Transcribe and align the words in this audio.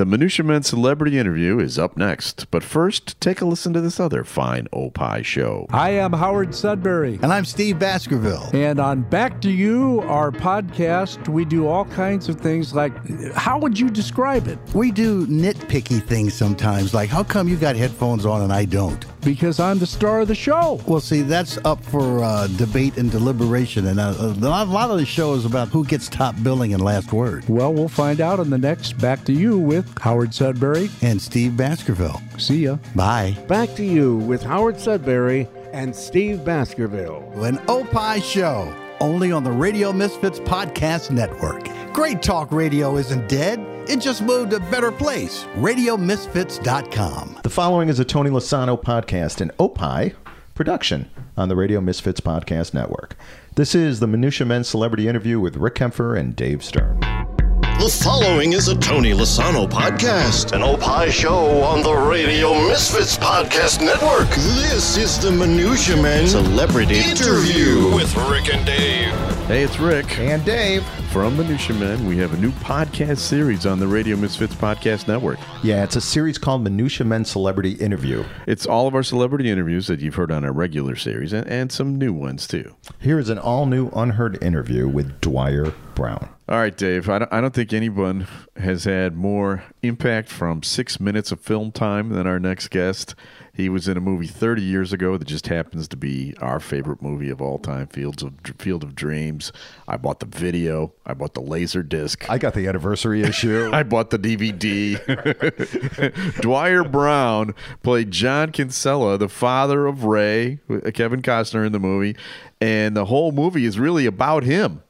The 0.00 0.06
Minutia 0.06 0.46
Men 0.46 0.62
celebrity 0.62 1.18
interview 1.18 1.58
is 1.58 1.78
up 1.78 1.94
next, 1.94 2.50
but 2.50 2.62
first, 2.62 3.20
take 3.20 3.42
a 3.42 3.44
listen 3.44 3.74
to 3.74 3.82
this 3.82 4.00
other 4.00 4.24
fine 4.24 4.66
Opie 4.72 5.22
show. 5.22 5.66
I 5.68 5.90
am 5.90 6.14
Howard 6.14 6.54
Sudbury. 6.54 7.18
And 7.22 7.30
I'm 7.30 7.44
Steve 7.44 7.78
Baskerville. 7.78 8.48
And 8.54 8.80
on 8.80 9.02
Back 9.02 9.42
to 9.42 9.50
You, 9.50 10.00
our 10.06 10.30
podcast, 10.30 11.28
we 11.28 11.44
do 11.44 11.66
all 11.66 11.84
kinds 11.84 12.30
of 12.30 12.40
things 12.40 12.74
like 12.74 12.94
how 13.34 13.58
would 13.58 13.78
you 13.78 13.90
describe 13.90 14.48
it? 14.48 14.58
We 14.72 14.90
do 14.90 15.26
nitpicky 15.26 16.02
things 16.02 16.32
sometimes, 16.32 16.94
like 16.94 17.10
how 17.10 17.22
come 17.22 17.46
you 17.46 17.58
got 17.58 17.76
headphones 17.76 18.24
on 18.24 18.40
and 18.40 18.54
I 18.54 18.64
don't? 18.64 19.04
Because 19.22 19.60
I'm 19.60 19.78
the 19.78 19.86
star 19.86 20.20
of 20.20 20.28
the 20.28 20.34
show. 20.34 20.80
Well, 20.86 21.00
see, 21.00 21.22
that's 21.22 21.58
up 21.64 21.82
for 21.84 22.22
uh, 22.24 22.46
debate 22.56 22.96
and 22.96 23.10
deliberation. 23.10 23.86
And 23.86 24.00
uh, 24.00 24.14
a 24.18 24.64
lot 24.64 24.90
of 24.90 24.98
the 24.98 25.06
show 25.06 25.34
is 25.34 25.44
about 25.44 25.68
who 25.68 25.84
gets 25.84 26.08
top 26.08 26.34
billing 26.42 26.72
and 26.74 26.82
last 26.82 27.12
word. 27.12 27.48
Well, 27.48 27.72
we'll 27.72 27.88
find 27.88 28.20
out 28.20 28.40
on 28.40 28.50
the 28.50 28.58
next 28.58 28.94
Back 28.94 29.24
to 29.24 29.32
You 29.32 29.58
with 29.58 29.98
Howard 29.98 30.34
Sudbury 30.34 30.90
and 31.02 31.20
Steve 31.20 31.56
Baskerville. 31.56 32.20
See 32.38 32.64
ya. 32.64 32.78
Bye. 32.94 33.36
Back 33.48 33.74
to 33.76 33.84
You 33.84 34.16
with 34.16 34.42
Howard 34.42 34.80
Sudbury 34.80 35.48
and 35.72 35.94
Steve 35.94 36.44
Baskerville. 36.44 37.30
An 37.44 37.60
Opie 37.68 38.20
show, 38.20 38.74
only 39.00 39.32
on 39.32 39.44
the 39.44 39.52
Radio 39.52 39.92
Misfits 39.92 40.40
Podcast 40.40 41.10
Network. 41.10 41.68
Great 41.92 42.22
Talk 42.22 42.52
Radio 42.52 42.96
isn't 42.96 43.28
dead. 43.28 43.60
It 43.88 44.00
just 44.00 44.22
moved 44.22 44.50
to 44.50 44.56
a 44.56 44.70
better 44.70 44.92
place. 44.92 45.44
RadioMisfits.com. 45.56 47.39
The 47.50 47.56
following 47.56 47.88
is 47.88 47.98
a 47.98 48.04
Tony 48.04 48.30
Lasano 48.30 48.80
podcast, 48.80 49.40
an 49.40 49.50
Opie 49.58 50.14
production 50.54 51.10
on 51.36 51.48
the 51.48 51.56
Radio 51.56 51.80
Misfits 51.80 52.20
Podcast 52.20 52.74
Network. 52.74 53.16
This 53.56 53.74
is 53.74 53.98
the 53.98 54.06
Minutia 54.06 54.46
Men 54.46 54.62
celebrity 54.62 55.08
interview 55.08 55.40
with 55.40 55.56
Rick 55.56 55.74
Kaempfer 55.74 56.16
and 56.16 56.36
Dave 56.36 56.62
Stern. 56.62 57.00
The 57.00 57.98
following 58.04 58.52
is 58.52 58.68
a 58.68 58.76
Tony 58.78 59.10
Lasano 59.10 59.68
podcast, 59.68 60.52
an 60.52 60.62
Opie 60.62 61.10
show 61.10 61.60
on 61.64 61.82
the 61.82 61.92
Radio 61.92 62.54
Misfits 62.68 63.16
Podcast 63.16 63.84
Network. 63.84 64.28
This 64.28 64.96
is 64.96 65.18
the 65.18 65.32
Minutia 65.32 66.00
Men 66.00 66.28
Celebrity 66.28 67.00
Interview 67.00 67.92
with 67.92 68.14
Rick 68.28 68.54
and 68.54 68.64
Dave. 68.64 69.39
Hey, 69.50 69.64
it's 69.64 69.80
Rick. 69.80 70.16
And 70.20 70.44
Dave. 70.44 70.84
From 71.10 71.36
Minutia 71.36 71.74
Men, 71.74 72.06
we 72.06 72.16
have 72.18 72.32
a 72.32 72.36
new 72.36 72.52
podcast 72.52 73.18
series 73.18 73.66
on 73.66 73.80
the 73.80 73.88
Radio 73.88 74.16
Misfits 74.16 74.54
Podcast 74.54 75.08
Network. 75.08 75.40
Yeah, 75.64 75.82
it's 75.82 75.96
a 75.96 76.00
series 76.00 76.38
called 76.38 76.62
Minutia 76.62 77.04
Men 77.04 77.24
Celebrity 77.24 77.72
Interview. 77.72 78.24
It's 78.46 78.64
all 78.64 78.86
of 78.86 78.94
our 78.94 79.02
celebrity 79.02 79.50
interviews 79.50 79.88
that 79.88 79.98
you've 79.98 80.14
heard 80.14 80.30
on 80.30 80.44
our 80.44 80.52
regular 80.52 80.94
series 80.94 81.32
and, 81.32 81.48
and 81.48 81.72
some 81.72 81.98
new 81.98 82.12
ones, 82.12 82.46
too. 82.46 82.76
Here 83.00 83.18
is 83.18 83.28
an 83.28 83.40
all 83.40 83.66
new 83.66 83.88
unheard 83.88 84.40
interview 84.40 84.86
with 84.86 85.20
Dwier 85.20 85.74
Brown. 85.96 86.28
All 86.48 86.58
right, 86.58 86.76
Dave. 86.76 87.08
I 87.10 87.18
don't, 87.18 87.32
I 87.32 87.40
don't 87.40 87.52
think 87.52 87.72
anyone 87.72 88.28
has 88.54 88.84
had 88.84 89.16
more 89.16 89.64
impact 89.82 90.28
from 90.28 90.62
six 90.62 91.00
minutes 91.00 91.32
of 91.32 91.40
film 91.40 91.72
time 91.72 92.10
than 92.10 92.24
our 92.24 92.38
next 92.38 92.68
guest. 92.68 93.16
He 93.60 93.68
was 93.68 93.88
in 93.88 93.98
a 93.98 94.00
movie 94.00 94.26
30 94.26 94.62
years 94.62 94.90
ago 94.92 95.18
that 95.18 95.28
just 95.28 95.48
happens 95.48 95.86
to 95.88 95.96
be 95.96 96.34
our 96.40 96.60
favorite 96.60 97.02
movie 97.02 97.28
of 97.28 97.42
all 97.42 97.58
time, 97.58 97.88
Fields 97.88 98.22
of 98.22 98.32
Field 98.58 98.82
of 98.82 98.94
Dreams. 98.94 99.52
I 99.86 99.98
bought 99.98 100.20
the 100.20 100.26
video. 100.26 100.94
I 101.04 101.12
bought 101.12 101.34
the 101.34 101.42
laser 101.42 101.82
disc. 101.82 102.28
I 102.30 102.38
got 102.38 102.54
the 102.54 102.66
anniversary 102.66 103.22
issue. 103.22 103.68
I 103.74 103.82
bought 103.82 104.08
the 104.08 104.18
DVD. 104.18 104.96
Dwier 106.40 106.90
Brown 106.90 107.54
played 107.82 108.10
John 108.10 108.50
Kinsella, 108.50 109.18
the 109.18 109.28
father 109.28 109.86
of 109.86 110.04
Ray, 110.04 110.60
Kevin 110.94 111.20
Costner 111.20 111.66
in 111.66 111.72
the 111.72 111.78
movie, 111.78 112.16
and 112.62 112.96
the 112.96 113.04
whole 113.04 113.30
movie 113.30 113.66
is 113.66 113.78
really 113.78 114.06
about 114.06 114.42
him 114.42 114.82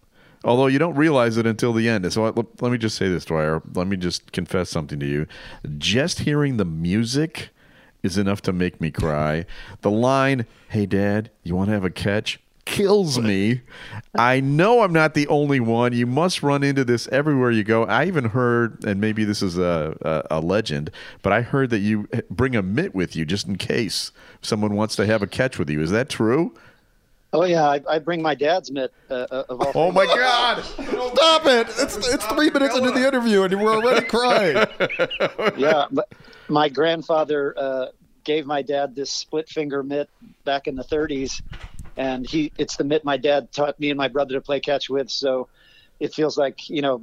although 0.42 0.68
you 0.68 0.78
don't 0.78 0.94
realize 0.94 1.36
it 1.36 1.44
until 1.44 1.74
the 1.74 1.86
end. 1.86 2.10
So 2.10 2.24
uh, 2.24 2.32
let, 2.34 2.62
let 2.62 2.72
me 2.72 2.78
just 2.78 2.96
say 2.96 3.10
this, 3.10 3.26
Dwier. 3.26 3.60
Let 3.74 3.86
me 3.86 3.98
just 3.98 4.32
confess 4.32 4.70
something 4.70 4.98
to 4.98 5.06
you. 5.06 5.26
Just 5.76 6.20
hearing 6.20 6.56
the 6.56 6.64
music 6.64 7.50
is 8.02 8.18
enough 8.18 8.42
to 8.42 8.52
make 8.52 8.80
me 8.80 8.90
cry. 8.90 9.46
The 9.82 9.90
line, 9.90 10.46
"Hey, 10.68 10.86
Dad, 10.86 11.30
you 11.42 11.56
want 11.56 11.68
to 11.68 11.74
have 11.74 11.84
a 11.84 11.90
catch?" 11.90 12.40
kills 12.70 13.18
me. 13.18 13.62
I 14.14 14.40
know 14.40 14.82
I'm 14.82 14.92
not 14.92 15.14
the 15.14 15.26
only 15.26 15.58
one. 15.60 15.92
You 15.92 16.06
must 16.06 16.42
run 16.42 16.62
into 16.62 16.84
this 16.84 17.08
everywhere 17.08 17.50
you 17.50 17.64
go. 17.64 17.84
I 17.84 18.04
even 18.06 18.26
heard, 18.26 18.84
and 18.84 19.00
maybe 19.00 19.24
this 19.24 19.42
is 19.42 19.58
a, 19.58 19.96
a, 20.02 20.38
a, 20.38 20.40
legend, 20.40 20.90
but 21.22 21.32
I 21.32 21.42
heard 21.42 21.70
that 21.70 21.80
you 21.80 22.08
eh, 22.12 22.20
bring 22.30 22.54
a 22.54 22.62
mitt 22.62 22.94
with 22.94 23.16
you 23.16 23.24
just 23.24 23.46
in 23.48 23.56
case 23.56 24.12
someone 24.40 24.74
wants 24.74 24.94
to 24.96 25.06
have 25.06 25.22
a 25.22 25.26
catch 25.26 25.58
with 25.58 25.68
you. 25.68 25.82
Is 25.82 25.90
that 25.90 26.08
true? 26.08 26.54
Oh 27.32 27.44
yeah, 27.44 27.64
I, 27.64 27.80
I, 27.88 27.98
bring 28.00 28.22
my 28.22 28.34
dad's 28.34 28.72
mitt. 28.72 28.92
Uh, 29.08 29.26
uh 29.30 29.44
of 29.48 29.60
all 29.60 29.72
oh 29.74 29.92
my 29.92 30.04
God! 30.04 30.64
Stop 30.64 31.46
it! 31.46 31.68
It's 31.78 31.96
it's 32.12 32.26
three 32.26 32.50
minutes 32.50 32.76
into 32.76 32.90
the 32.90 33.06
interview 33.06 33.44
and 33.44 33.60
we're 33.60 33.72
already 33.72 34.04
crying. 34.06 34.56
yeah, 35.56 35.86
but 35.92 36.12
my 36.48 36.68
grandfather 36.68 37.54
uh, 37.56 37.86
gave 38.24 38.46
my 38.46 38.62
dad 38.62 38.96
this 38.96 39.12
split 39.12 39.48
finger 39.48 39.84
mitt 39.84 40.10
back 40.44 40.66
in 40.66 40.74
the 40.74 40.82
30s, 40.82 41.40
and 41.96 42.28
he 42.28 42.50
it's 42.58 42.76
the 42.76 42.84
mitt 42.84 43.04
my 43.04 43.16
dad 43.16 43.52
taught 43.52 43.78
me 43.78 43.90
and 43.90 43.98
my 43.98 44.08
brother 44.08 44.34
to 44.34 44.40
play 44.40 44.58
catch 44.58 44.90
with. 44.90 45.08
So 45.08 45.48
it 46.00 46.12
feels 46.12 46.36
like 46.36 46.68
you 46.68 46.82
know 46.82 47.02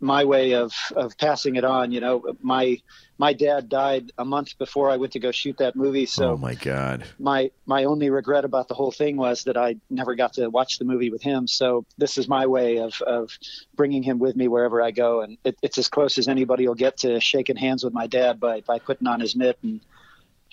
my 0.00 0.24
way 0.24 0.54
of 0.54 0.72
of 0.96 1.16
passing 1.18 1.56
it 1.56 1.64
on. 1.64 1.92
You 1.92 2.00
know, 2.00 2.36
my 2.40 2.80
my 3.18 3.32
dad 3.32 3.68
died 3.68 4.10
a 4.18 4.24
month 4.24 4.58
before 4.58 4.90
I 4.90 4.96
went 4.96 5.12
to 5.12 5.18
go 5.18 5.30
shoot 5.30 5.58
that 5.58 5.76
movie. 5.76 6.06
So 6.06 6.32
oh 6.32 6.36
my 6.36 6.54
god, 6.54 7.04
my 7.18 7.50
my 7.66 7.84
only 7.84 8.10
regret 8.10 8.44
about 8.44 8.68
the 8.68 8.74
whole 8.74 8.90
thing 8.90 9.16
was 9.16 9.44
that 9.44 9.56
I 9.56 9.76
never 9.90 10.14
got 10.14 10.34
to 10.34 10.48
watch 10.48 10.78
the 10.78 10.84
movie 10.84 11.10
with 11.10 11.22
him. 11.22 11.46
So 11.46 11.84
this 11.98 12.18
is 12.18 12.28
my 12.28 12.46
way 12.46 12.78
of 12.78 13.00
of 13.02 13.30
bringing 13.74 14.02
him 14.02 14.18
with 14.18 14.36
me 14.36 14.48
wherever 14.48 14.82
I 14.82 14.90
go, 14.90 15.20
and 15.20 15.38
it, 15.44 15.56
it's 15.62 15.78
as 15.78 15.88
close 15.88 16.18
as 16.18 16.28
anybody 16.28 16.66
will 16.66 16.74
get 16.74 16.98
to 16.98 17.20
shaking 17.20 17.56
hands 17.56 17.84
with 17.84 17.92
my 17.92 18.06
dad 18.06 18.40
by 18.40 18.60
by 18.60 18.78
putting 18.78 19.06
on 19.06 19.20
his 19.20 19.36
mitt 19.36 19.58
and 19.62 19.80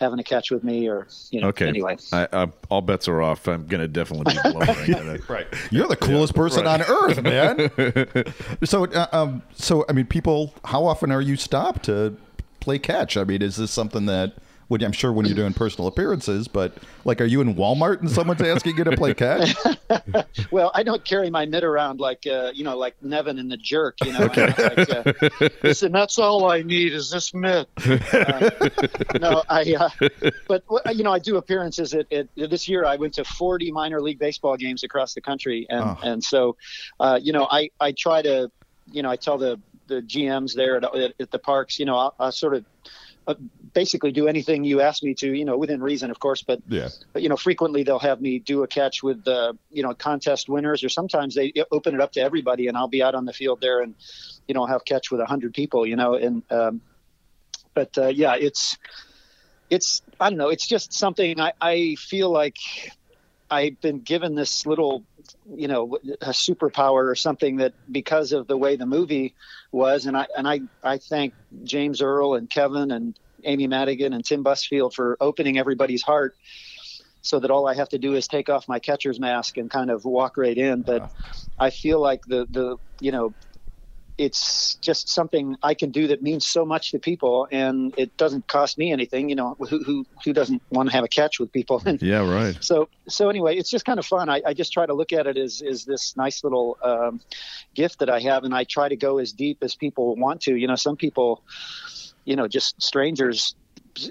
having 0.02 0.20
a 0.20 0.24
catch 0.24 0.52
with 0.52 0.64
me 0.64 0.90
or 0.90 1.08
you 1.30 1.40
know 1.40 1.48
okay. 1.48 1.68
anyway. 1.68 1.98
I, 2.12 2.28
I, 2.34 2.48
all 2.70 2.82
bets 2.82 3.08
are 3.08 3.22
off. 3.22 3.48
I'm 3.48 3.66
gonna 3.68 3.88
definitely 3.88 4.34
be 4.34 4.52
blowing 4.52 4.68
right 5.30 5.48
you're 5.72 5.88
the 5.88 5.96
coolest 5.96 6.34
yeah, 6.34 6.38
person 6.38 6.66
right. 6.66 6.82
on 6.82 7.10
earth 7.10 7.22
man. 8.58 8.66
So 8.66 8.86
uh, 8.86 9.08
um 9.14 9.44
so 9.54 9.86
i 9.88 9.94
mean 9.94 10.06
people 10.06 10.54
how 10.66 10.86
often 10.86 11.12
are 11.12 11.22
you 11.22 11.38
stopped 11.38 11.86
to 11.86 12.18
play 12.60 12.78
catch? 12.80 13.16
I 13.16 13.24
mean 13.24 13.42
is 13.42 13.56
this 13.56 13.72
something 13.72 14.06
that 14.08 14.34
when 14.72 14.82
I'm 14.82 14.94
sure 14.94 15.12
when 15.12 15.26
you're 15.26 15.36
doing 15.36 15.52
personal 15.52 15.90
appearances, 15.90 16.48
but 16.48 16.72
like, 17.04 17.20
are 17.20 17.26
you 17.26 17.42
in 17.42 17.56
Walmart 17.56 18.00
and 18.00 18.10
someone's 18.10 18.42
asking 18.42 18.78
you 18.78 18.86
to 18.86 18.96
play 18.96 19.14
catch? 19.14 19.54
well, 20.52 20.72
I 20.74 20.82
don't 20.82 21.04
carry 21.04 21.30
my 21.30 21.46
mitt 21.46 21.66
around 21.66 22.00
like 22.00 22.26
uh, 22.26 22.54
you 22.56 22.64
know, 22.64 22.78
like 22.78 22.96
Navin 23.04 23.38
and 23.38 23.52
the 23.52 23.58
Jerk. 23.58 23.98
You 24.06 24.14
know, 24.14 24.22
okay. 24.28 24.48
like, 24.48 25.42
uh, 25.42 25.50
listen, 25.62 25.92
that's 25.92 26.18
all 26.18 26.50
I 26.50 26.62
need 26.62 26.94
is 26.94 27.10
this 27.12 27.34
mitt. 27.34 27.68
Uh, 27.86 28.50
no, 29.20 29.44
I. 29.50 29.76
Uh, 29.78 30.10
but 30.48 30.64
you 30.96 31.04
know, 31.04 31.12
I 31.12 31.20
do 31.20 31.36
appearances 31.36 31.94
at, 31.94 32.10
at, 32.14 32.30
this 32.38 32.70
year. 32.70 32.86
I 32.86 32.96
went 32.96 33.14
to 33.16 33.26
40 33.26 33.74
minor 33.74 34.00
league 34.00 34.20
baseball 34.20 34.56
games 34.56 34.86
across 34.86 35.14
the 35.14 35.22
country, 35.22 35.68
and 35.70 35.84
oh. 35.84 35.98
and 36.02 36.24
so, 36.24 36.56
uh, 37.02 37.20
you 37.22 37.34
know, 37.34 37.46
I 37.52 37.72
I 37.82 37.92
try 37.92 38.22
to, 38.22 38.50
you 38.90 39.04
know, 39.04 39.10
I 39.10 39.18
tell 39.18 39.38
the 39.38 39.60
the 39.88 40.02
GMs 40.02 40.54
there 40.54 40.78
at, 40.78 41.14
at 41.20 41.30
the 41.30 41.40
parks, 41.40 41.78
you 41.78 41.84
know, 41.84 41.98
I, 41.98 42.28
I 42.28 42.30
sort 42.30 42.54
of 42.54 42.64
uh, 43.28 43.36
basically 43.74 44.12
do 44.12 44.28
anything 44.28 44.64
you 44.64 44.82
ask 44.82 45.04
me 45.04 45.14
to, 45.16 45.32
you 45.32 45.46
know, 45.46 45.58
within 45.58 45.82
reason, 45.82 46.12
of 46.12 46.20
course. 46.20 46.42
But, 46.42 46.62
yeah. 46.68 46.90
but 47.14 47.22
you 47.22 47.30
know, 47.30 47.38
frequently 47.38 47.84
they'll 47.84 48.00
have 48.00 48.20
me 48.20 48.40
do 48.40 48.64
a 48.64 48.68
catch 48.68 49.04
with, 49.04 49.28
uh, 49.28 49.54
you 49.70 49.84
know, 49.84 49.94
contest 49.94 50.50
winners, 50.50 50.84
or 50.84 50.90
sometimes 50.90 51.36
they 51.36 51.54
open 51.72 51.94
it 51.94 52.02
up 52.02 52.14
to 52.14 52.22
everybody, 52.22 52.68
and 52.68 52.78
I'll 52.78 52.88
be 52.88 53.04
out 53.04 53.16
on 53.16 53.26
the 53.26 53.34
field 53.34 53.62
there, 53.62 53.82
and 53.82 53.96
you 54.48 54.54
know, 54.54 54.66
have 54.66 54.84
catch 54.86 55.12
with 55.12 55.22
a 55.22 55.26
hundred 55.26 55.54
people, 55.54 55.86
you 55.86 55.96
know, 55.96 56.16
and 56.16 56.44
um, 56.52 56.82
but 57.74 57.98
uh, 57.98 58.08
yeah, 58.08 58.36
it's 58.36 58.78
it's 59.70 60.02
I 60.20 60.30
don't 60.30 60.38
know, 60.38 60.50
it's 60.50 60.68
just 60.68 60.94
something 60.94 61.40
I, 61.40 61.54
I 61.62 61.96
feel 61.96 62.30
like 62.30 62.58
I've 63.50 63.80
been 63.82 64.00
given 64.00 64.36
this 64.36 64.66
little, 64.66 65.04
you 65.56 65.68
know, 65.68 65.98
a 66.22 66.30
superpower 66.32 67.10
or 67.12 67.16
something 67.16 67.58
that 67.58 67.74
because 67.92 68.34
of 68.34 68.48
the 68.48 68.58
way 68.58 68.76
the 68.78 68.86
movie 68.86 69.36
was, 69.72 70.06
and 70.06 70.18
I 70.18 70.28
and 70.38 70.48
I 70.48 70.62
I 70.84 70.98
thank 71.00 71.36
James 71.64 72.02
Earl 72.02 72.36
and 72.36 72.50
Kevin 72.50 72.92
and 72.92 73.18
Amy 73.44 73.68
Madigan 73.68 74.14
and 74.14 74.26
Tim 74.26 74.44
Busfield 74.44 74.94
for 74.94 75.18
opening 75.22 75.58
everybody's 75.60 76.04
heart, 76.04 76.36
so 77.22 77.40
that 77.40 77.52
all 77.52 77.68
I 77.68 77.76
have 77.76 77.90
to 77.90 78.00
do 78.00 78.16
is 78.16 78.28
take 78.28 78.50
off 78.50 78.68
my 78.70 78.80
catcher's 78.80 79.20
mask 79.20 79.58
and 79.58 79.70
kind 79.70 79.92
of 79.92 80.06
walk 80.06 80.38
right 80.38 80.58
in. 80.58 80.84
But. 80.84 81.04
I 81.60 81.70
feel 81.70 82.02
like 82.02 82.22
the 82.28 82.48
the 82.52 82.78
you 83.00 83.12
know 83.12 83.36
it's 84.22 84.76
just 84.76 85.10
something 85.10 85.58
I 85.64 85.74
can 85.74 85.90
do 85.90 86.08
that 86.08 86.22
means 86.22 86.46
so 86.46 86.64
much 86.64 86.92
to 86.92 87.00
people, 87.00 87.48
and 87.52 87.92
it 87.98 88.16
doesn't 88.18 88.48
cost 88.48 88.78
me 88.78 88.92
anything. 88.92 89.30
You 89.30 89.36
know, 89.36 89.56
who 89.60 89.84
who, 89.84 90.06
who 90.24 90.32
doesn't 90.32 90.62
want 90.70 90.90
to 90.90 90.96
have 90.96 91.04
a 91.04 91.08
catch 91.08 91.40
with 91.40 91.52
people? 91.52 91.82
yeah, 92.00 92.30
right. 92.30 92.56
So 92.62 92.88
so 93.08 93.30
anyway, 93.30 93.58
it's 93.58 93.72
just 93.72 93.84
kind 93.84 93.98
of 93.98 94.06
fun. 94.06 94.30
I, 94.30 94.42
I 94.46 94.54
just 94.54 94.72
try 94.72 94.86
to 94.86 94.94
look 94.94 95.12
at 95.12 95.26
it 95.26 95.38
as 95.38 95.64
is 95.64 95.86
this 95.86 96.16
nice 96.16 96.44
little 96.44 96.78
um, 96.84 97.20
gift 97.74 97.98
that 98.00 98.12
I 98.12 98.20
have, 98.20 98.44
and 98.44 98.54
I 98.54 98.64
try 98.64 98.90
to 98.90 98.96
go 98.96 99.18
as 99.18 99.32
deep 99.32 99.64
as 99.64 99.74
people 99.74 100.16
want 100.16 100.42
to. 100.42 100.56
You 100.56 100.68
know, 100.68 100.76
some 100.76 100.98
people, 100.98 101.42
you 102.24 102.36
know, 102.36 102.48
just 102.48 102.80
strangers 102.80 103.56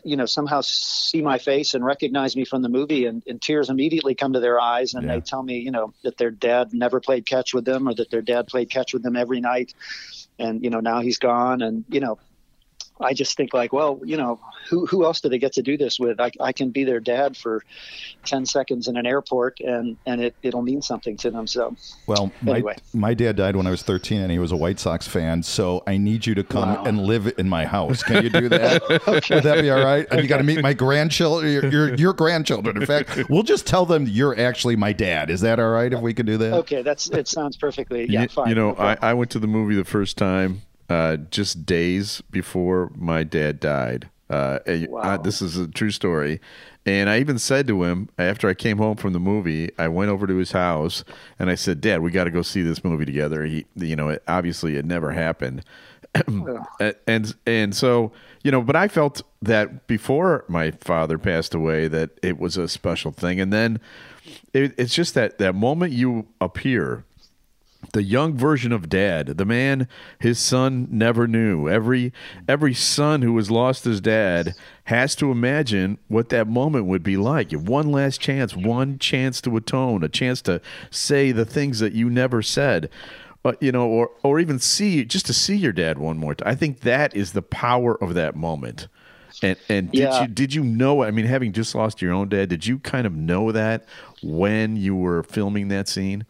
you 0.05 0.17
know 0.17 0.27
somehow 0.27 0.61
see 0.61 1.23
my 1.23 1.39
face 1.39 1.75
and 1.75 1.85
recognize 1.85 2.37
me 2.37 2.45
from 2.45 2.63
the 2.63 2.69
movie 2.69 3.07
and, 3.07 3.23
and 3.27 3.41
tears 3.41 3.71
immediately 3.71 4.15
come 4.15 4.33
to 4.33 4.41
their 4.41 4.61
eyes 4.61 4.95
and 4.95 5.07
yeah. 5.07 5.15
they 5.15 5.21
tell 5.21 5.43
me 5.43 5.59
you 5.59 5.71
know 5.71 5.93
that 6.03 6.17
their 6.19 6.31
dad 6.31 6.73
never 6.73 7.01
played 7.01 7.27
catch 7.27 7.55
with 7.55 7.65
them 7.65 7.89
or 7.89 7.95
that 7.95 8.11
their 8.11 8.23
dad 8.23 8.47
played 8.47 8.71
catch 8.71 8.93
with 8.93 9.03
them 9.03 9.17
every 9.17 9.41
night 9.41 9.75
and 10.39 10.63
you 10.63 10.71
know 10.71 10.81
now 10.81 11.01
he's 11.01 11.19
gone 11.19 11.63
and 11.63 11.85
you 11.89 12.01
know 12.01 12.19
I 13.01 13.15
just 13.15 13.37
think 13.37 13.55
like, 13.55 13.73
well, 13.73 14.01
you 14.05 14.17
know, 14.17 14.39
who 14.69 14.87
who 14.87 15.05
else 15.05 15.21
do 15.21 15.29
they 15.29 15.39
get 15.39 15.53
to 15.55 15.63
do 15.63 15.77
this 15.77 15.99
with? 15.99 16.21
I, 16.21 16.31
I 16.41 16.53
can 16.53 16.71
be 16.71 16.85
their 16.85 17.01
dad 17.01 17.37
for 17.37 17.63
ten 18.25 18.45
seconds 18.47 18.89
in 18.89 18.97
an 18.97 19.07
airport, 19.07 19.61
and 19.61 19.97
and 20.07 20.21
it 20.21 20.35
it'll 20.43 20.63
mean 20.63 20.83
something 20.83 21.17
to 21.19 21.31
them. 21.31 21.47
So, 21.47 21.77
well, 22.07 22.31
my 22.43 22.57
anyway. 22.57 22.77
my 22.93 23.15
dad 23.15 23.37
died 23.37 23.57
when 23.57 23.67
I 23.67 23.71
was 23.71 23.83
13, 23.83 24.21
and 24.21 24.31
he 24.31 24.39
was 24.39 24.53
a 24.53 24.57
White 24.57 24.79
Sox 24.79 25.07
fan. 25.09 25.43
So 25.43 25.83
I 25.87 25.97
need 25.97 26.27
you 26.27 26.35
to 26.35 26.45
come 26.45 26.61
Wow. 26.75 26.85
and 26.85 27.01
live 27.01 27.33
in 27.39 27.49
my 27.49 27.65
house. 27.65 28.03
Can 28.03 28.23
you 28.23 28.31
do 28.31 28.49
that? 28.51 28.83
Would 29.31 29.43
that 29.45 29.61
be 29.63 29.71
all 29.71 29.83
right? 29.85 30.07
And 30.11 30.23
you 30.23 30.29
got 30.29 30.39
to 30.39 30.45
meet 30.45 30.61
my 30.63 30.73
grandchildren, 30.75 31.53
your, 31.53 31.67
your 31.69 31.95
your 31.95 32.13
grandchildren. 32.13 32.77
In 32.77 32.87
fact, 32.87 33.19
we'll 33.31 33.43
just 33.43 33.67
tell 33.67 33.87
them 33.87 34.07
you're 34.07 34.39
actually 34.39 34.77
my 34.77 34.93
dad. 34.93 35.31
Is 35.31 35.41
that 35.41 35.59
all 35.59 35.71
right 35.71 35.93
if 35.93 36.01
we 36.01 36.13
can 36.15 36.27
do 36.27 36.37
that? 36.39 36.53
okay, 36.53 36.83
that's 36.83 37.09
it. 37.11 37.29
Sounds 37.29 37.57
perfectly. 37.57 38.07
Yeah, 38.09 38.23
you, 38.23 38.29
fine. 38.29 38.49
you 38.49 38.55
know, 38.55 38.69
no 38.71 38.75
problem. 38.75 38.99
I, 39.03 39.11
I 39.11 39.15
went 39.15 39.31
to 39.33 39.39
the 39.39 39.47
movie 39.47 39.75
the 39.75 39.85
first 39.85 40.19
time 40.19 40.63
uh, 40.91 41.17
just 41.31 41.65
days 41.65 42.21
before 42.31 42.91
my 42.97 43.23
dad 43.25 43.61
died. 43.61 44.11
Uh, 44.29 44.59
Wow. 44.89 45.01
uh, 45.01 45.17
this 45.19 45.43
is 45.43 45.57
a 45.57 45.67
true 45.69 45.91
story. 45.91 46.41
And 46.87 47.11
I 47.11 47.19
even 47.21 47.39
said 47.39 47.67
to 47.69 47.83
him 47.85 48.09
after 48.19 48.49
I 48.49 48.55
came 48.55 48.79
home 48.79 48.97
from 48.97 49.13
the 49.13 49.21
movie, 49.21 49.71
I 49.79 49.89
went 49.89 50.11
over 50.11 50.27
to 50.27 50.37
his 50.37 50.53
house 50.53 51.05
and 51.39 51.51
I 51.51 51.55
said, 51.57 51.81
"Dad, 51.81 52.01
we 52.03 52.11
got 52.11 52.25
to 52.25 52.31
go 52.31 52.43
see 52.43 52.63
this 52.63 52.85
movie 52.85 53.05
together." 53.05 53.45
He, 53.45 53.67
you 53.77 53.97
know, 53.97 54.11
it, 54.11 54.23
obviously 54.29 54.77
it 54.77 54.85
never 54.85 55.13
happened. 55.13 55.65
and 56.27 56.95
and 57.07 57.35
and 57.47 57.77
so 57.77 58.11
you 58.43 58.51
know 58.51 58.61
but 58.61 58.75
i 58.75 58.89
felt 58.89 59.23
that 59.41 59.87
before 59.87 60.45
my 60.49 60.73
father 60.73 61.19
passed 61.19 61.55
away 61.55 61.87
that 61.87 62.11
it 62.21 62.37
was 62.41 62.57
a 62.57 62.67
special 62.67 63.13
thing 63.13 63.39
and 63.41 63.53
then 63.53 63.79
it, 64.53 64.75
it's 64.77 64.93
just 64.93 65.15
that 65.15 65.39
that 65.39 65.55
moment 65.55 65.93
you 65.93 66.27
appear 66.41 67.05
the 67.93 68.03
young 68.03 68.37
version 68.37 68.73
of 68.73 68.89
dad 68.89 69.27
the 69.39 69.45
man 69.45 69.89
his 70.19 70.39
son 70.39 70.87
never 70.91 71.27
knew. 71.27 71.69
Every 71.69 72.13
every 72.47 72.75
son 72.75 73.23
who 73.23 73.37
has 73.39 73.51
lost 73.51 73.85
his 73.85 74.01
dad 74.01 74.55
has 74.85 75.15
to 75.17 75.31
imagine 75.31 75.99
what 76.09 76.29
that 76.29 76.47
moment 76.47 76.87
would 76.87 77.03
be 77.03 77.17
like. 77.17 77.53
One 77.53 77.91
last 77.91 78.21
chance 78.21 78.55
one 78.55 78.99
chance 78.99 79.41
to 79.43 79.57
atone 79.57 80.05
a 80.05 80.09
chance 80.09 80.43
to 80.43 80.61
say 80.91 81.33
the 81.33 81.45
things 81.47 81.79
that 81.81 81.93
you 81.93 82.11
never 82.11 82.43
said. 82.43 82.91
Uh, 83.43 83.55
you 83.59 83.73
know 83.73 83.87
or 83.89 84.11
or 84.23 84.39
even 84.39 84.59
see 84.59 85.03
just 85.03 85.25
to 85.25 85.33
see 85.33 85.57
your 85.57 85.73
dad 85.73 85.97
one 85.99 86.19
more 86.19 86.35
time 86.35 86.47
i 86.47 86.55
think 86.55 86.81
that 86.81 87.17
is 87.17 87.33
the 87.33 87.41
power 87.41 87.95
of 88.05 88.13
that 88.13 88.37
moment. 88.37 88.87
And 89.43 89.57
and 89.71 89.91
did 89.91 89.99
Yeah. 89.99 90.21
you 90.21 90.29
did 90.29 90.53
you 90.53 90.63
know 90.63 91.03
i 91.03 91.11
mean 91.11 91.25
having 91.25 91.55
just 91.55 91.75
lost 91.75 92.03
your 92.03 92.13
own 92.13 92.29
dad 92.29 92.51
did 92.51 92.67
you 92.67 92.79
kind 92.81 93.07
of 93.07 93.15
know 93.15 93.51
that 93.51 93.87
when 94.23 94.77
you 94.77 94.95
were 94.95 95.23
filming 95.23 95.69
that 95.69 95.89
scene 95.89 96.27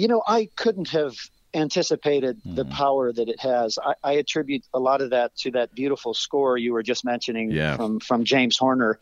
you 0.00 0.08
know, 0.08 0.22
I 0.26 0.48
couldn't 0.56 0.88
have 0.90 1.14
anticipated 1.52 2.40
the 2.44 2.64
Mm-hmm. 2.64 2.72
power 2.72 3.12
that 3.12 3.28
it 3.28 3.40
has. 3.40 3.78
I, 3.90 3.94
I 4.10 4.12
attribute 4.22 4.64
a 4.72 4.78
lot 4.78 5.00
of 5.02 5.10
that 5.10 5.36
to 5.42 5.50
that 5.52 5.74
beautiful 5.74 6.14
score 6.14 6.56
you 6.56 6.72
were 6.72 6.82
just 6.92 7.04
mentioning 7.04 7.50
Yeah. 7.50 7.76
from 7.76 8.00
from 8.00 8.24
James 8.24 8.56
Horner. 8.56 8.98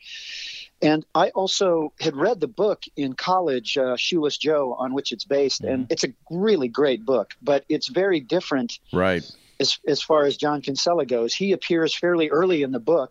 And 0.81 1.05
I 1.15 1.31
also 1.31 1.93
had 2.01 2.15
read 2.17 2.39
the 2.41 2.49
book 2.49 2.81
in 2.97 3.13
college, 3.15 3.77
uh, 3.77 3.97
Shoeless 3.97 4.39
Joe, 4.39 4.75
on 4.79 4.95
which 4.95 5.13
it's 5.13 5.25
based, 5.25 5.63
and 5.63 5.81
Mm-hmm. 5.85 5.93
it's 5.93 6.05
a 6.05 6.13
really 6.31 6.69
great 6.69 7.05
book, 7.05 7.29
but 7.43 7.65
it's 7.69 7.89
very 7.89 8.21
different 8.21 8.79
right 8.93 9.25
as 9.61 9.79
as 9.87 10.01
far 10.03 10.25
as 10.25 10.37
John 10.37 10.61
Kinsella 10.63 11.05
goes. 11.07 11.35
He 11.35 11.53
appears 11.53 11.95
fairly 11.95 12.29
early 12.31 12.63
in 12.63 12.73
the 12.73 12.81
book 12.95 13.11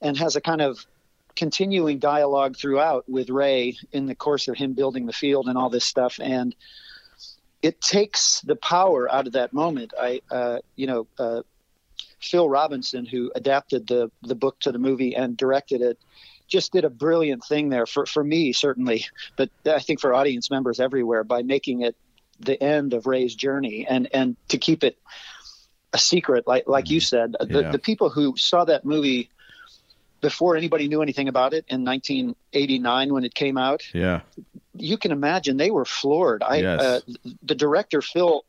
and 0.00 0.16
has 0.18 0.36
a 0.36 0.40
kind 0.40 0.60
of 0.62 0.86
continuing 1.34 1.98
dialogue 1.98 2.56
throughout 2.56 3.04
with 3.08 3.28
Ray 3.30 3.76
in 3.92 4.06
the 4.06 4.14
course 4.14 4.48
of 4.48 4.56
him 4.56 4.72
building 4.74 5.06
the 5.06 5.12
field 5.12 5.46
and 5.48 5.56
all 5.58 5.70
this 5.70 5.84
stuff 5.84 6.14
and 6.20 6.54
it 7.62 7.80
takes 7.80 8.40
the 8.42 8.56
power 8.56 9.10
out 9.12 9.26
of 9.26 9.32
that 9.34 9.52
moment. 9.52 9.92
I 9.98 10.20
uh, 10.30 10.58
you 10.76 10.86
know 10.86 11.06
uh, 11.18 11.42
Phil 12.20 12.48
Robinson 12.48 13.04
who 13.06 13.32
adapted 13.34 13.86
the 13.86 14.10
the 14.22 14.34
book 14.34 14.60
to 14.60 14.72
the 14.72 14.78
movie 14.78 15.14
and 15.14 15.36
directed 15.36 15.80
it 15.80 15.98
just 16.48 16.72
did 16.72 16.84
a 16.84 16.90
brilliant 16.90 17.44
thing 17.44 17.68
there 17.68 17.86
for 17.86 18.06
for 18.06 18.24
me 18.24 18.52
certainly 18.52 19.04
but 19.36 19.50
I 19.66 19.80
think 19.80 20.00
for 20.00 20.14
audience 20.14 20.50
members 20.50 20.80
everywhere 20.80 21.22
by 21.22 21.42
making 21.42 21.82
it 21.82 21.94
the 22.40 22.60
end 22.62 22.94
of 22.94 23.06
Ray's 23.06 23.34
journey 23.34 23.86
and 23.88 24.08
and 24.14 24.36
to 24.48 24.58
keep 24.58 24.82
it 24.82 24.98
a 25.92 25.98
secret 25.98 26.46
like 26.46 26.66
like 26.66 26.90
you 26.90 27.00
said 27.00 27.36
the, 27.40 27.62
Yeah. 27.62 27.70
the 27.70 27.78
people 27.78 28.08
who 28.10 28.34
saw 28.36 28.64
that 28.64 28.84
movie 28.84 29.30
before 30.20 30.56
anybody 30.56 30.88
knew 30.88 31.02
anything 31.02 31.28
about 31.28 31.54
it 31.54 31.64
in 31.68 31.84
1989 31.84 33.12
when 33.12 33.24
it 33.24 33.34
came 33.34 33.56
out 33.58 33.82
yeah 33.94 34.20
you 34.80 34.98
can 34.98 35.12
imagine 35.12 35.56
they 35.56 35.70
were 35.70 35.84
floored 35.84 36.42
i 36.42 36.56
Yes. 36.58 36.80
uh, 36.80 37.00
the 37.42 37.54
director 37.54 38.02
phil 38.02 38.44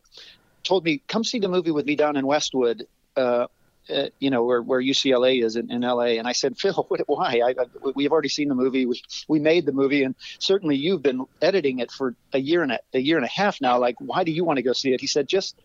told 0.63 0.83
me 0.83 1.01
come 1.07 1.23
see 1.23 1.39
the 1.39 1.49
movie 1.49 1.71
with 1.71 1.85
me 1.85 1.95
down 1.95 2.15
in 2.17 2.25
westwood 2.25 2.85
uh, 3.15 3.47
uh, 3.89 4.09
you 4.19 4.29
know 4.29 4.43
where, 4.43 4.61
where 4.61 4.81
UCLA 4.81 5.43
is 5.43 5.55
in, 5.55 5.71
in 5.71 5.81
LA, 5.81 6.17
and 6.19 6.27
I 6.27 6.33
said, 6.33 6.57
Phil, 6.57 6.73
what, 6.89 7.01
why? 7.07 7.41
I, 7.43 7.49
I, 7.59 7.65
we've 7.95 8.11
already 8.11 8.29
seen 8.29 8.47
the 8.49 8.55
movie. 8.55 8.85
We, 8.85 9.01
we 9.27 9.39
made 9.39 9.65
the 9.65 9.71
movie, 9.71 10.03
and 10.03 10.15
certainly 10.39 10.75
you've 10.75 11.01
been 11.01 11.25
editing 11.41 11.79
it 11.79 11.91
for 11.91 12.15
a 12.33 12.39
year 12.39 12.61
and 12.61 12.73
a, 12.73 12.79
a 12.93 12.99
year 12.99 13.17
and 13.17 13.25
a 13.25 13.29
half 13.29 13.59
now. 13.61 13.79
Like, 13.79 13.95
why 13.99 14.23
do 14.23 14.31
you 14.31 14.43
want 14.43 14.57
to 14.57 14.63
go 14.63 14.73
see 14.73 14.93
it? 14.93 15.01
He 15.01 15.07
said, 15.07 15.27
just 15.27 15.55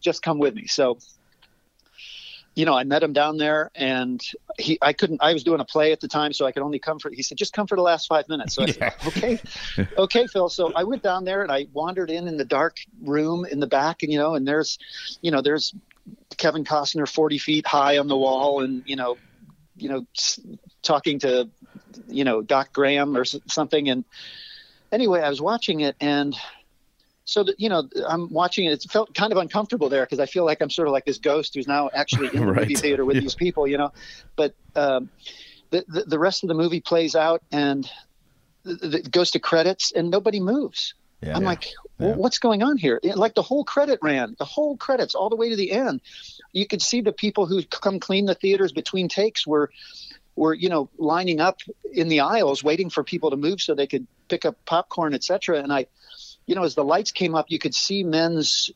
just 0.00 0.22
come 0.22 0.38
with 0.38 0.54
me. 0.54 0.66
So 0.66 0.98
you 2.56 2.64
know, 2.64 2.74
I 2.74 2.84
met 2.84 3.02
him 3.02 3.12
down 3.12 3.36
there, 3.36 3.70
and 3.74 4.20
he, 4.58 4.78
I 4.82 4.92
couldn't. 4.92 5.22
I 5.22 5.32
was 5.32 5.44
doing 5.44 5.60
a 5.60 5.64
play 5.64 5.92
at 5.92 6.00
the 6.00 6.08
time, 6.08 6.32
so 6.32 6.46
I 6.46 6.52
could 6.52 6.62
only 6.62 6.78
come 6.78 6.98
for. 6.98 7.10
He 7.10 7.22
said, 7.22 7.38
"Just 7.38 7.52
come 7.52 7.66
for 7.66 7.76
the 7.76 7.82
last 7.82 8.06
five 8.06 8.28
minutes." 8.28 8.54
So 8.54 8.62
I 8.62 8.66
said, 8.66 8.92
"Okay, 9.06 9.38
okay, 9.98 10.26
Phil." 10.26 10.48
So 10.48 10.72
I 10.74 10.84
went 10.84 11.02
down 11.02 11.24
there 11.24 11.42
and 11.42 11.52
I 11.52 11.66
wandered 11.72 12.10
in 12.10 12.26
in 12.26 12.36
the 12.36 12.44
dark 12.44 12.78
room 13.02 13.44
in 13.44 13.60
the 13.60 13.66
back, 13.66 14.02
and 14.02 14.12
you 14.12 14.18
know, 14.18 14.34
and 14.34 14.46
there's, 14.46 14.78
you 15.22 15.30
know, 15.30 15.42
there's 15.42 15.72
Kevin 16.38 16.64
Costner 16.64 17.08
forty 17.08 17.38
feet 17.38 17.66
high 17.66 17.98
on 17.98 18.08
the 18.08 18.16
wall, 18.16 18.62
and 18.62 18.82
you 18.84 18.96
know, 18.96 19.20
you 19.76 19.88
know, 19.88 20.06
talking 20.82 21.20
to, 21.20 21.48
you 22.08 22.24
know, 22.24 22.42
Doc 22.42 22.72
Graham 22.72 23.16
or 23.16 23.24
something, 23.24 23.88
and 23.88 24.04
anyway, 24.90 25.20
I 25.20 25.28
was 25.28 25.40
watching 25.40 25.80
it, 25.80 25.94
and 26.00 26.36
so 27.30 27.44
that 27.44 27.54
you 27.58 27.68
know 27.68 27.88
i'm 28.08 28.28
watching 28.30 28.66
it 28.66 28.72
it 28.72 28.90
felt 28.90 29.14
kind 29.14 29.30
of 29.32 29.38
uncomfortable 29.38 29.88
there 29.88 30.04
because 30.04 30.18
i 30.18 30.26
feel 30.26 30.44
like 30.44 30.60
i'm 30.60 30.70
sort 30.70 30.88
of 30.88 30.92
like 30.92 31.04
this 31.04 31.18
ghost 31.18 31.54
who's 31.54 31.68
now 31.68 31.88
actually 31.94 32.28
in 32.34 32.40
the 32.46 32.52
Right. 32.52 32.62
movie 32.62 32.74
theater 32.76 33.04
with 33.04 33.16
Yeah. 33.16 33.20
these 33.22 33.34
people 33.36 33.66
you 33.68 33.78
know 33.78 33.92
but 34.36 34.54
um, 34.74 35.10
the, 35.70 35.84
the 35.88 36.02
the 36.06 36.18
rest 36.18 36.42
of 36.42 36.48
the 36.48 36.54
movie 36.54 36.80
plays 36.80 37.14
out 37.14 37.42
and 37.52 37.88
it 38.64 39.10
goes 39.10 39.30
to 39.32 39.38
credits 39.38 39.92
and 39.92 40.10
nobody 40.10 40.40
moves 40.40 40.94
Yeah. 41.22 41.36
i'm 41.36 41.42
Yeah. 41.42 41.48
like 41.48 41.66
well, 41.98 42.14
what's 42.14 42.38
going 42.38 42.62
on 42.62 42.76
here 42.76 42.98
like 43.14 43.34
the 43.34 43.42
whole 43.42 43.64
credit 43.64 44.00
ran 44.02 44.34
the 44.38 44.44
whole 44.44 44.76
credits 44.76 45.14
all 45.14 45.30
the 45.30 45.36
way 45.36 45.50
to 45.50 45.56
the 45.56 45.70
end 45.70 46.00
you 46.52 46.66
could 46.66 46.82
see 46.82 47.00
the 47.00 47.12
people 47.12 47.46
who 47.46 47.62
come 47.64 48.00
clean 48.00 48.26
the 48.26 48.34
theaters 48.34 48.72
between 48.72 49.08
takes 49.08 49.46
were 49.46 49.70
were 50.34 50.54
you 50.54 50.68
know 50.68 50.90
lining 50.98 51.40
up 51.40 51.58
in 51.92 52.08
the 52.08 52.20
aisles 52.20 52.64
waiting 52.64 52.90
for 52.90 53.04
people 53.04 53.30
to 53.30 53.36
move 53.36 53.60
so 53.60 53.74
they 53.74 53.86
could 53.86 54.06
pick 54.28 54.44
up 54.44 54.56
popcorn 54.66 55.14
etc 55.14 55.58
and 55.62 55.72
i 55.72 55.86
you 56.50 56.56
know 56.56 56.64
as 56.64 56.74
the 56.74 56.82
lights 56.84 57.12
came 57.12 57.36
up 57.36 57.46
you 57.48 57.60
could 57.60 57.74
see 57.74 58.02
men's 58.02 58.70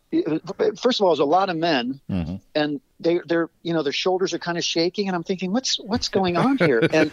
first 0.77 1.01
of 1.01 1.05
all 1.05 1.11
there's 1.11 1.19
a 1.19 1.25
lot 1.25 1.51
of 1.51 1.57
men 1.57 2.01
Mhm. 2.09 2.41
and 2.55 2.81
they 3.01 3.21
they're 3.27 3.51
you 3.63 3.75
know 3.75 3.83
their 3.83 3.93
shoulders 3.93 4.33
are 4.33 4.39
kind 4.39 4.57
of 4.57 4.65
shaking 4.65 5.09
and 5.09 5.17
i'm 5.17 5.25
thinking 5.25 5.53
what's 5.53 5.77
what's 5.81 6.09
going 6.09 6.37
on 6.37 6.57
here 6.57 6.81
and 6.93 7.11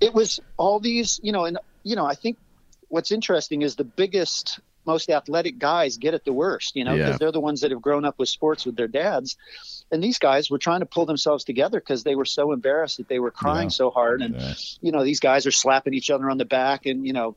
it 0.00 0.14
was 0.14 0.40
all 0.56 0.80
these 0.80 1.20
you 1.22 1.32
know 1.32 1.44
and 1.44 1.58
you 1.82 1.96
know 1.96 2.06
i 2.06 2.14
think 2.14 2.38
what's 2.88 3.12
interesting 3.12 3.60
is 3.60 3.76
the 3.76 3.84
biggest 3.84 4.58
most 4.86 5.10
athletic 5.10 5.58
guys 5.58 5.98
get 5.98 6.14
it 6.14 6.24
the 6.24 6.32
worst 6.32 6.76
you 6.76 6.84
know 6.84 6.96
because 6.96 7.10
Yeah. 7.12 7.16
they're 7.18 7.32
the 7.32 7.40
ones 7.40 7.60
that 7.60 7.70
have 7.70 7.82
grown 7.82 8.04
up 8.06 8.18
with 8.18 8.30
sports 8.30 8.64
with 8.64 8.76
their 8.76 8.88
dads 8.88 9.36
and 9.92 10.02
these 10.02 10.18
guys 10.18 10.50
were 10.50 10.58
trying 10.58 10.80
to 10.80 10.86
pull 10.86 11.04
themselves 11.04 11.44
together 11.44 11.78
because 11.78 12.04
they 12.04 12.14
were 12.14 12.24
so 12.24 12.52
embarrassed 12.52 12.96
that 12.96 13.08
they 13.08 13.18
were 13.18 13.30
crying 13.30 13.66
Yeah. 13.68 13.80
so 13.82 13.90
hard 13.90 14.22
and 14.22 14.34
Yeah. 14.34 14.54
you 14.80 14.92
know 14.92 15.04
these 15.04 15.20
guys 15.20 15.44
are 15.46 15.50
slapping 15.62 15.92
each 15.92 16.08
other 16.10 16.30
on 16.30 16.38
the 16.38 16.46
back 16.46 16.86
and 16.86 17.06
you 17.06 17.12
know 17.12 17.36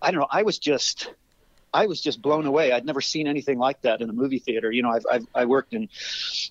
i 0.00 0.10
don't 0.10 0.20
know 0.20 0.28
i 0.30 0.42
was 0.44 0.58
just 0.58 1.10
I 1.72 1.86
was 1.86 2.00
just 2.00 2.22
blown 2.22 2.46
away. 2.46 2.72
I'd 2.72 2.84
never 2.84 3.00
seen 3.00 3.26
anything 3.26 3.58
like 3.58 3.82
that 3.82 4.00
in 4.00 4.08
a 4.08 4.12
movie 4.12 4.38
theater. 4.38 4.70
You 4.72 4.82
know, 4.82 4.90
I've, 4.90 5.04
I've 5.10 5.26
I 5.34 5.44
worked 5.44 5.74
in 5.74 5.88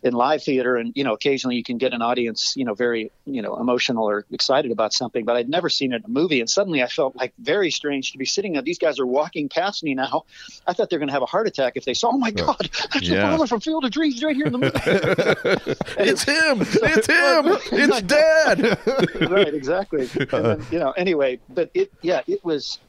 in 0.03 0.13
live 0.13 0.43
theater, 0.43 0.75
and 0.77 0.93
you 0.95 1.03
know, 1.03 1.13
occasionally 1.13 1.55
you 1.55 1.63
can 1.63 1.77
get 1.77 1.93
an 1.93 2.01
audience, 2.01 2.53
you 2.55 2.65
know, 2.65 2.73
very 2.73 3.11
you 3.25 3.41
know 3.41 3.55
emotional 3.57 4.07
or 4.09 4.25
excited 4.31 4.71
about 4.71 4.93
something, 4.93 5.25
but 5.25 5.35
I'd 5.35 5.49
never 5.49 5.69
seen 5.69 5.93
it 5.93 5.97
in 5.97 6.03
a 6.05 6.07
movie. 6.09 6.39
And 6.39 6.49
suddenly, 6.49 6.83
I 6.83 6.87
felt 6.87 7.15
like 7.15 7.33
very 7.39 7.71
strange 7.71 8.11
to 8.11 8.17
be 8.17 8.25
sitting 8.25 8.53
there. 8.53 8.61
These 8.61 8.79
guys 8.79 8.99
are 8.99 9.05
walking 9.05 9.49
past 9.49 9.83
me 9.83 9.95
now. 9.95 10.25
I 10.67 10.73
thought 10.73 10.89
they're 10.89 10.99
going 10.99 11.09
to 11.09 11.13
have 11.13 11.21
a 11.23 11.27
heart 11.27 11.47
attack 11.47 11.73
if 11.75 11.85
they 11.85 11.93
saw. 11.93 12.09
Oh 12.09 12.17
my 12.17 12.31
God, 12.31 12.57
that's 12.93 13.01
Yeah. 13.07 13.15
the 13.15 13.21
father 13.37 13.47
from 13.47 13.59
Field 13.61 13.85
of 13.85 13.91
Dreams 13.91 14.23
right 14.23 14.35
here 14.35 14.45
in 14.45 14.51
the 14.53 14.57
movie. 14.59 14.79
it's 15.99 16.23
him 16.23 16.61
it's 16.61 17.07
him 17.07 17.57
it's 17.71 18.01
dad 18.03 18.79
right, 19.31 19.53
exactly. 19.53 20.07
And 20.31 20.45
then, 20.45 20.65
you 20.71 20.79
know, 20.79 20.91
anyway, 20.91 21.39
but 21.49 21.69
it, 21.73 21.91
yeah, 22.01 22.21
it 22.27 22.43
was 22.43 22.79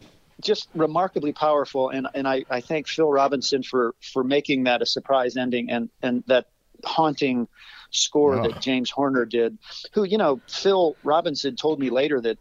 just 0.42 0.68
remarkably 0.74 1.32
powerful, 1.32 1.90
and 1.90 2.06
and 2.14 2.26
I, 2.28 2.44
I 2.50 2.60
thank 2.60 2.88
Phil 2.88 3.10
Robinson 3.10 3.62
for 3.62 3.94
for 4.00 4.22
making 4.24 4.64
that 4.64 4.82
a 4.82 4.86
surprise 4.86 5.36
ending 5.36 5.70
and 5.70 5.90
and 6.02 6.22
that 6.26 6.46
haunting 6.84 7.48
score 7.90 8.36
Oh. 8.36 8.42
that 8.42 8.60
James 8.60 8.90
Horner 8.90 9.24
did. 9.24 9.58
Who, 9.94 10.04
you 10.04 10.18
know, 10.18 10.40
Phil 10.48 10.96
Robinson 11.02 11.56
told 11.56 11.80
me 11.80 11.90
later 11.90 12.20
that 12.20 12.38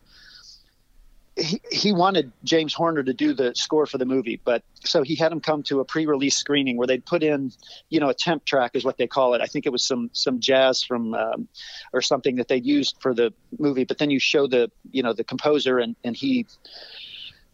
he, 1.36 1.62
he 1.72 1.92
wanted 1.92 2.32
James 2.44 2.74
Horner 2.74 3.04
to 3.04 3.14
do 3.14 3.34
the 3.34 3.54
score 3.56 3.86
for 3.86 3.98
the 3.98 4.06
movie, 4.06 4.42
but 4.44 4.64
so 4.84 5.04
he 5.04 5.16
had 5.16 5.32
him 5.32 5.40
come 5.40 5.64
to 5.64 5.80
a 5.80 5.86
pre-release 5.86 6.36
screening 6.36 6.78
where 6.78 6.88
they'd 6.88 7.06
put 7.06 7.22
in, 7.24 7.52
you 7.90 8.00
know, 8.00 8.10
a 8.10 8.14
temp 8.14 8.44
track 8.44 8.72
is 8.74 8.84
what 8.84 8.98
they 8.98 9.08
call 9.08 9.36
it. 9.36 9.42
I 9.42 9.46
think 9.46 9.66
it 9.66 9.72
was 9.72 9.86
some 9.86 10.10
some 10.14 10.40
jazz 10.40 10.84
from 10.84 11.14
um, 11.14 11.48
or 11.94 12.02
something 12.02 12.36
that 12.38 12.48
they 12.48 12.58
used 12.58 12.98
for 13.00 13.14
the 13.14 13.34
movie. 13.60 13.84
But 13.86 14.00
then 14.00 14.10
you 14.10 14.20
show 14.20 14.48
the 14.48 14.72
you 14.92 15.04
know 15.04 15.14
the 15.14 15.24
composer 15.24 15.80
and 15.80 15.96
and 16.04 16.16
he. 16.16 16.46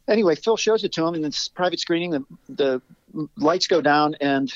Anyway, 0.08 0.36
Phil 0.36 0.58
shows 0.58 0.84
it 0.84 0.92
to 0.94 1.06
him 1.06 1.16
in 1.16 1.22
this 1.22 1.48
private 1.48 1.80
screening. 1.80 2.12
The, 2.12 2.24
the 2.50 2.82
lights 3.38 3.68
go 3.68 3.82
down 3.82 4.16
and 4.20 4.54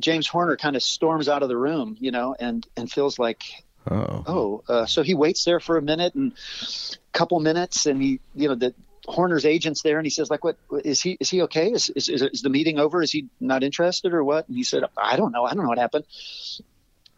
James 0.00 0.26
Horner 0.26 0.56
kind 0.56 0.76
of 0.76 0.82
storms 0.82 1.28
out 1.28 1.42
of 1.42 1.48
the 1.48 1.56
room, 1.56 1.96
you 2.00 2.10
know, 2.10 2.34
and 2.38 2.66
and 2.76 2.90
Phil's 2.90 3.18
like, 3.18 3.42
Oh. 3.88 4.24
oh, 4.26 4.62
uh, 4.68 4.86
so 4.86 5.02
he 5.02 5.14
waits 5.14 5.44
there 5.44 5.58
for 5.58 5.78
a 5.78 5.82
minute 5.82 6.14
and 6.14 6.32
a 6.32 7.18
couple 7.18 7.40
minutes, 7.40 7.86
and 7.86 8.00
he, 8.00 8.20
you 8.34 8.48
know, 8.48 8.54
the 8.54 8.74
Horner's 9.06 9.46
agent's 9.46 9.82
there, 9.82 9.98
and 9.98 10.04
he 10.06 10.10
says, 10.10 10.30
like, 10.30 10.44
what 10.44 10.58
is 10.84 11.00
he? 11.00 11.16
Is 11.18 11.30
he 11.30 11.42
okay? 11.42 11.72
Is, 11.72 11.88
is 11.90 12.08
is 12.08 12.22
is 12.22 12.42
the 12.42 12.50
meeting 12.50 12.78
over? 12.78 13.02
Is 13.02 13.10
he 13.10 13.28
not 13.40 13.64
interested 13.64 14.12
or 14.12 14.22
what? 14.22 14.46
And 14.48 14.56
he 14.56 14.64
said, 14.64 14.84
I 14.96 15.16
don't 15.16 15.32
know. 15.32 15.44
I 15.44 15.54
don't 15.54 15.62
know 15.62 15.70
what 15.70 15.78
happened. 15.78 16.04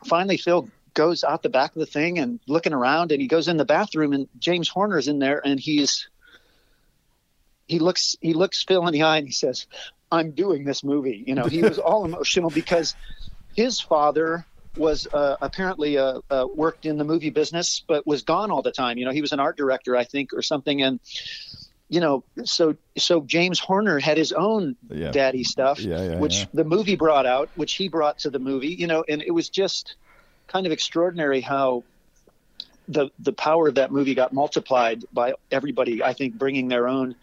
Finally, 0.04 0.36
Phil 0.36 0.68
goes 0.94 1.24
out 1.24 1.42
the 1.42 1.48
back 1.48 1.74
of 1.74 1.80
the 1.80 1.86
thing 1.86 2.18
and 2.18 2.38
looking 2.46 2.72
around, 2.72 3.12
and 3.12 3.20
he 3.20 3.26
goes 3.26 3.48
in 3.48 3.56
the 3.56 3.64
bathroom, 3.64 4.12
and 4.12 4.28
James 4.38 4.68
Horner's 4.68 5.08
in 5.08 5.18
there, 5.18 5.44
and 5.44 5.58
he's 5.58 6.08
he 7.72 7.78
looks 7.78 8.16
he 8.20 8.34
looks 8.34 8.62
Phil 8.62 8.86
in 8.86 8.92
the 8.92 9.02
eye, 9.02 9.16
and 9.16 9.26
he 9.26 9.32
says, 9.32 9.66
"I'm 10.10 10.32
doing 10.32 10.64
this 10.64 10.84
movie." 10.84 11.24
You 11.26 11.34
know, 11.34 11.46
he 11.46 11.62
was 11.62 11.78
all 11.88 12.04
emotional 12.04 12.50
because 12.50 12.94
his 13.54 13.80
father 13.80 14.46
was 14.76 15.06
uh, 15.12 15.36
apparently 15.40 15.98
uh, 15.98 16.20
uh, 16.30 16.46
worked 16.54 16.84
in 16.84 16.96
the 16.98 17.04
movie 17.04 17.30
business, 17.30 17.82
but 17.88 18.06
was 18.06 18.22
gone 18.22 18.50
all 18.50 18.62
the 18.62 18.72
time. 18.72 18.98
You 18.98 19.06
know, 19.06 19.10
he 19.10 19.20
was 19.22 19.32
an 19.32 19.40
art 19.40 19.56
director, 19.56 19.96
I 19.96 20.04
think, 20.04 20.32
or 20.34 20.42
something. 20.42 20.82
And 20.82 21.00
you 21.88 22.00
know, 22.00 22.24
so 22.44 22.76
so 22.98 23.22
James 23.22 23.58
Horner 23.58 23.98
had 23.98 24.18
his 24.18 24.32
own 24.32 24.76
Yeah. 24.90 25.10
daddy 25.10 25.44
stuff, 25.44 25.78
Yeah, 25.80 26.02
yeah, 26.02 26.20
which 26.20 26.46
the 26.52 26.64
movie 26.64 26.96
brought 26.96 27.26
out, 27.26 27.50
which 27.54 27.74
he 27.74 27.88
brought 27.88 28.18
to 28.18 28.30
the 28.30 28.38
movie. 28.38 28.74
You 28.78 28.86
know, 28.86 29.04
and 29.08 29.22
it 29.22 29.32
was 29.32 29.48
just 29.48 29.96
kind 30.46 30.66
of 30.66 30.72
extraordinary 30.72 31.40
how 31.40 31.84
the 32.88 33.10
the 33.18 33.32
power 33.32 33.68
of 33.68 33.76
that 33.76 33.92
movie 33.92 34.14
got 34.14 34.32
multiplied 34.32 35.04
by 35.12 35.34
everybody. 35.50 36.02
I 36.02 36.12
think 36.12 36.34
bringing 36.34 36.68
their 36.68 36.88
own 36.88 37.14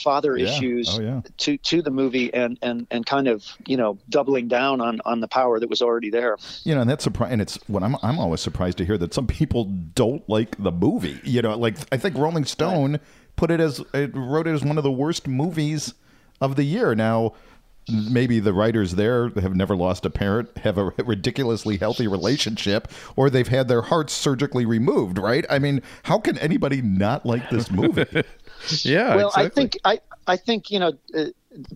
father 0.00 0.36
Yeah. 0.36 0.46
issues 0.48 0.98
Oh, 0.98 1.00
yeah. 1.02 1.20
to 1.38 1.56
to 1.58 1.82
the 1.82 1.90
movie 1.90 2.32
and 2.34 2.58
and 2.62 2.86
and 2.90 3.04
kind 3.06 3.28
of 3.28 3.44
you 3.66 3.76
know 3.76 3.98
doubling 4.08 4.48
down 4.48 4.80
on 4.80 5.00
on 5.04 5.20
the 5.20 5.28
power 5.28 5.60
that 5.60 5.68
was 5.70 5.82
already 5.82 6.10
there. 6.10 6.36
You 6.64 6.74
know, 6.74 6.80
and 6.80 6.90
that's 6.90 7.04
surprising. 7.04 7.34
And 7.34 7.42
it's 7.42 7.56
what 7.68 7.82
I'm 7.82 7.96
I'm 8.02 8.18
always 8.18 8.40
surprised 8.40 8.78
to 8.78 8.84
hear 8.84 8.98
that 8.98 9.14
some 9.14 9.26
people 9.26 9.64
don't 9.94 10.26
like 10.28 10.56
the 10.62 10.72
movie. 10.72 11.20
You 11.24 11.42
know, 11.42 11.56
like 11.56 11.76
I 11.92 11.96
think 11.96 12.16
Rolling 12.16 12.44
Stone 12.44 13.00
put 13.36 13.50
it 13.50 13.60
as 13.60 13.82
it 13.94 14.10
wrote 14.14 14.46
it 14.46 14.52
as 14.52 14.64
one 14.64 14.76
of 14.78 14.84
the 14.84 14.90
worst 14.92 15.26
movies 15.28 15.94
of 16.40 16.56
the 16.56 16.64
year. 16.64 16.94
Now, 16.94 17.34
maybe 17.88 18.38
the 18.38 18.52
writers 18.52 18.92
there 18.92 19.30
have 19.30 19.56
never 19.56 19.74
lost 19.74 20.04
a 20.06 20.10
parent, 20.10 20.56
have 20.58 20.78
a 20.78 20.84
ridiculously 21.04 21.76
healthy 21.78 22.06
relationship, 22.06 22.88
or 23.16 23.30
they've 23.30 23.48
had 23.48 23.68
their 23.68 23.82
hearts 23.82 24.12
surgically 24.12 24.64
removed. 24.66 25.18
Right? 25.18 25.44
I 25.50 25.58
mean, 25.58 25.82
how 26.04 26.18
can 26.18 26.38
anybody 26.38 26.82
not 26.82 27.24
like 27.26 27.48
this 27.50 27.70
movie? 27.70 28.04
Yeah. 28.82 29.16
well, 29.16 29.32
I 29.34 29.48
think 29.48 29.78
I 29.84 30.00
I 30.26 30.36
think 30.36 30.70
you 30.70 30.78
know. 30.78 30.92
Uh, 31.16 31.26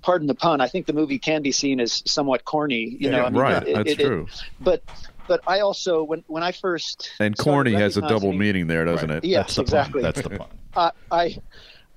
Pardon 0.03 0.29
the 0.29 0.37
pun. 0.37 0.61
I 0.61 0.69
think 0.69 0.87
the 0.87 0.93
movie 0.93 1.19
can 1.19 1.43
be 1.43 1.51
seen 1.51 1.81
as 1.81 2.01
somewhat 2.07 2.45
corny. 2.45 2.97
You 3.01 3.11
know, 3.11 3.17
Yeah, 3.19 3.25
I 3.25 3.31
mean, 3.31 3.41
right, 3.41 3.67
it- 3.67 3.75
that's 3.75 3.91
it- 3.91 4.01
it- 4.01 4.07
true. 4.07 4.29
but 4.61 4.85
but 5.27 5.41
I 5.49 5.61
also 5.61 6.05
when 6.05 6.23
when 6.29 6.45
I 6.45 6.53
first 6.53 7.11
And 7.19 7.37
corny 7.37 7.73
has 7.73 7.97
a 7.97 8.01
double 8.03 8.33
meaning 8.33 8.69
there, 8.69 8.85
doesn't 8.85 9.11
it? 9.11 9.25
Yes, 9.25 9.57
That's 9.57 9.59
exactly. 9.59 10.01
That's 10.03 10.23
the 10.23 10.31
pun. 10.31 10.47
uh, 10.77 10.91
I 11.11 11.39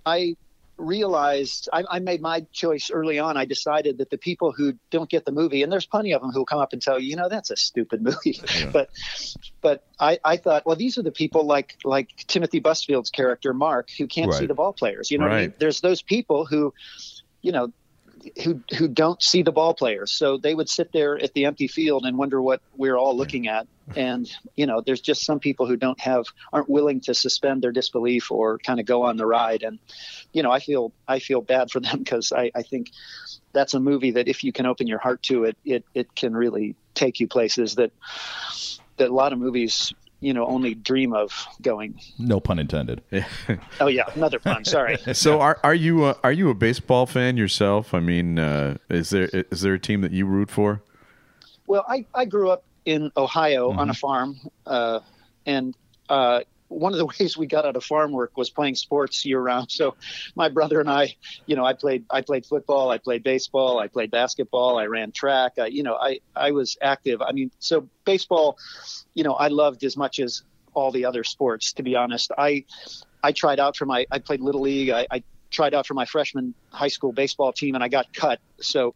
I 0.08 0.36
realized 0.78 1.70
I, 1.74 1.84
I 1.90 2.00
made 2.00 2.22
my 2.22 2.46
choice 2.52 2.92
early 2.92 3.20
on. 3.20 3.38
I 3.38 3.46
decided 3.46 3.98
that 3.98 4.10
the 4.10 4.18
people 4.18 4.52
who 4.52 4.74
don't 4.92 5.10
get 5.10 5.26
the 5.26 5.32
movie, 5.32 5.64
and 5.64 5.72
there's 5.72 5.86
plenty 5.86 6.14
of 6.14 6.22
them 6.22 6.32
who 6.32 6.40
will 6.40 6.46
come 6.46 6.60
up 6.60 6.74
and 6.74 6.82
tell 6.82 7.00
you, 7.00 7.10
you 7.10 7.16
know, 7.16 7.30
that's 7.30 7.50
a 7.50 7.56
stupid 7.56 8.02
movie. 8.02 8.40
but 8.72 8.90
but 9.62 9.84
I, 10.00 10.20
I 10.24 10.38
thought, 10.38 10.66
well, 10.66 10.76
these 10.76 10.98
are 10.98 11.04
the 11.04 11.12
people 11.12 11.46
like 11.46 11.78
like 11.84 12.10
Timothy 12.28 12.60
Busfield's 12.60 13.10
character 13.10 13.54
Mark 13.54 13.90
who 13.98 14.08
can't 14.08 14.34
see 14.34 14.46
the 14.46 14.54
ball 14.54 14.74
players. 14.74 15.12
You 15.12 15.18
know, 15.18 15.26
what 15.26 15.34
I 15.34 15.42
mean? 15.42 15.54
There's 15.60 15.82
those 15.82 16.02
people 16.02 16.46
who, 16.46 16.74
you 17.42 17.52
know. 17.52 17.72
Who 18.44 18.62
who 18.78 18.88
don't 18.88 19.22
see 19.22 19.42
the 19.42 19.52
ball 19.52 19.74
players, 19.74 20.12
so 20.12 20.38
they 20.38 20.54
would 20.54 20.70
sit 20.70 20.92
there 20.92 21.18
at 21.18 21.34
the 21.34 21.46
empty 21.46 21.68
field 21.68 22.06
and 22.06 22.18
wonder 22.18 22.42
what 22.42 22.62
we're 22.76 22.98
all 22.98 23.16
looking 23.16 23.48
at. 23.48 23.68
And 23.96 24.30
you 24.56 24.66
know, 24.66 24.82
there's 24.86 25.02
just 25.02 25.26
some 25.26 25.40
people 25.40 25.66
who 25.66 25.78
don't 25.78 26.00
have 26.02 26.26
aren't 26.52 26.70
willing 26.70 27.02
to 27.02 27.14
suspend 27.14 27.62
their 27.62 27.72
disbelief 27.72 28.32
or 28.32 28.58
kind 28.60 28.80
of 28.80 28.86
go 28.86 29.04
on 29.04 29.18
the 29.18 29.26
ride. 29.26 29.64
And 29.64 29.80
you 30.34 30.44
know, 30.44 30.52
I 30.52 30.60
feel 30.60 30.92
I 31.08 31.20
feel 31.20 31.42
bad 31.42 31.72
for 31.72 31.80
them 31.80 32.00
because 32.04 32.32
I, 32.32 32.52
I 32.56 32.64
think 32.64 32.92
that's 33.54 33.74
a 33.74 33.80
movie 33.80 34.12
that 34.12 34.28
if 34.28 34.44
you 34.44 34.52
can 34.52 34.66
open 34.66 34.88
your 34.88 35.00
heart 35.00 35.24
to 35.24 35.46
it, 35.46 35.58
it 35.64 35.86
it 35.94 36.16
can 36.16 36.36
really 36.36 36.76
take 36.94 37.20
you 37.20 37.28
places 37.28 37.76
that 37.76 37.92
that 38.98 39.10
a 39.10 39.14
lot 39.14 39.34
of 39.34 39.40
movies 39.40 39.94
you 40.20 40.34
know 40.34 40.46
only 40.46 40.74
dream 40.76 41.14
of 41.14 41.48
going. 41.62 42.00
No 42.18 42.40
pun 42.40 42.60
intended. 42.60 43.02
Oh 43.80 43.88
yeah, 43.88 44.06
another 44.16 44.40
pun. 44.40 44.66
Sorry. 44.66 44.98
So 45.14 45.40
are 45.40 45.60
are 45.64 45.76
you 45.76 46.06
uh, 46.06 46.14
are 46.24 46.32
you 46.32 46.50
a 46.50 46.54
baseball 46.54 47.06
fan 47.06 47.38
yourself? 47.38 47.94
I 47.94 48.00
mean, 48.00 48.40
uh, 48.40 48.78
is 48.90 49.12
there 49.12 49.30
is 49.34 49.62
there 49.62 49.74
a 49.74 49.80
team 49.80 50.02
that 50.02 50.12
you 50.12 50.26
root 50.26 50.50
for? 50.50 50.82
Well, 51.68 51.86
I, 51.88 52.06
I 52.14 52.26
grew 52.26 52.50
up 52.50 52.64
in 52.86 53.12
Ohio 53.18 53.72
on 53.72 53.90
a 53.90 53.94
farm, 53.94 54.40
uh, 54.66 55.02
and 55.46 55.76
uh, 56.08 56.42
one 56.68 56.94
of 56.94 57.00
the 57.00 57.06
ways 57.20 57.38
we 57.38 57.48
got 57.48 57.66
out 57.66 57.76
of 57.76 57.84
farm 57.84 58.12
work 58.12 58.36
was 58.38 58.50
playing 58.50 58.76
sports 58.76 59.26
year 59.26 59.40
round. 59.40 59.72
So 59.72 59.96
my 60.36 60.50
brother 60.50 60.80
and 60.80 60.90
I, 60.90 61.16
you 61.46 61.56
know, 61.56 61.66
I 61.66 61.74
played 61.74 62.06
I 62.10 62.22
played 62.22 62.46
football, 62.46 62.90
I 62.90 62.98
played 62.98 63.24
baseball, 63.24 63.80
I 63.80 63.88
played 63.88 64.12
basketball, 64.12 64.78
I 64.78 64.86
ran 64.86 65.12
track. 65.12 65.54
I, 65.60 65.68
you 65.68 65.84
know, 65.84 65.96
I 65.96 66.20
I 66.36 66.52
was 66.52 66.78
active. 66.82 67.22
I 67.22 67.32
mean, 67.32 67.52
so 67.60 67.88
baseball, 68.06 68.58
you 69.14 69.24
know, 69.24 69.34
I 69.34 69.48
loved 69.48 69.84
as 69.84 69.98
much 69.98 70.20
as 70.20 70.44
all 70.74 70.92
the 70.92 71.06
other 71.06 71.24
sports. 71.24 71.74
To 71.74 71.84
be 71.84 71.96
honest, 71.96 72.32
I 72.38 72.66
I 73.24 73.32
tried 73.32 73.60
out 73.60 73.76
for 73.76 73.86
my 73.86 74.06
I 74.12 74.20
played 74.20 74.42
little 74.42 74.62
league. 74.62 74.90
I, 74.90 75.08
I 75.10 75.24
tried 75.50 75.74
out 75.74 75.88
for 75.88 75.94
my 75.94 76.06
freshman 76.06 76.54
high 76.72 76.88
school 76.90 77.12
baseball 77.12 77.54
team, 77.54 77.76
and 77.76 77.84
I 77.84 77.88
got 77.88 78.14
cut. 78.14 78.40
So 78.60 78.96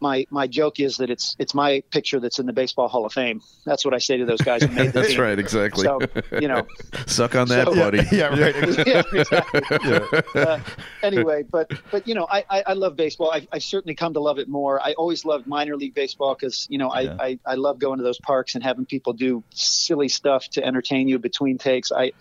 my 0.00 0.26
my 0.30 0.46
joke 0.46 0.80
is 0.80 0.96
that 0.98 1.10
it's 1.10 1.36
it's 1.38 1.54
my 1.54 1.82
picture 1.90 2.20
that's 2.20 2.38
in 2.38 2.46
the 2.46 2.52
baseball 2.52 2.88
Hall 2.88 3.04
of 3.06 3.12
Fame. 3.12 3.42
That's 3.64 3.84
what 3.84 3.94
I 3.94 3.98
say 3.98 4.16
to 4.18 4.24
those 4.24 4.40
guys 4.40 4.62
who 4.62 4.68
made 4.68 4.88
the 4.88 4.92
That's 5.00 5.08
team. 5.10 5.20
right, 5.20 5.38
exactly. 5.38 5.84
So 5.84 6.00
you 6.40 6.48
know, 6.48 6.66
Suck 7.06 7.34
on 7.34 7.48
that, 7.48 7.66
So- 7.66 7.74
buddy. 7.74 8.00
yeah, 8.12 8.26
right. 8.28 8.54
yeah, 8.86 9.02
exactly. 9.12 10.40
Uh, 10.40 10.60
anyway, 11.02 11.42
but 11.50 11.70
but 11.90 12.06
you 12.08 12.14
know, 12.14 12.26
I, 12.30 12.44
I, 12.50 12.62
I 12.68 12.72
love 12.74 12.96
baseball. 12.96 13.30
I, 13.32 13.46
I've 13.52 13.62
certainly 13.62 13.94
come 13.94 14.14
to 14.14 14.20
love 14.20 14.38
it 14.38 14.48
more. 14.48 14.80
I 14.80 14.92
always 14.94 15.24
loved 15.24 15.46
minor 15.46 15.76
league 15.76 15.94
baseball 15.94 16.34
because 16.34 16.66
you 16.70 16.78
know 16.78 16.88
I, 16.88 17.00
Yeah. 17.02 17.16
I 17.20 17.38
I 17.46 17.54
love 17.54 17.78
going 17.78 17.98
to 17.98 18.04
those 18.04 18.18
parks 18.18 18.54
and 18.54 18.64
having 18.64 18.86
people 18.86 19.12
do 19.12 19.42
silly 19.50 20.08
stuff 20.08 20.48
to 20.50 20.64
entertain 20.64 21.08
you 21.08 21.18
between 21.18 21.58
takes. 21.58 21.92
I 21.92 22.12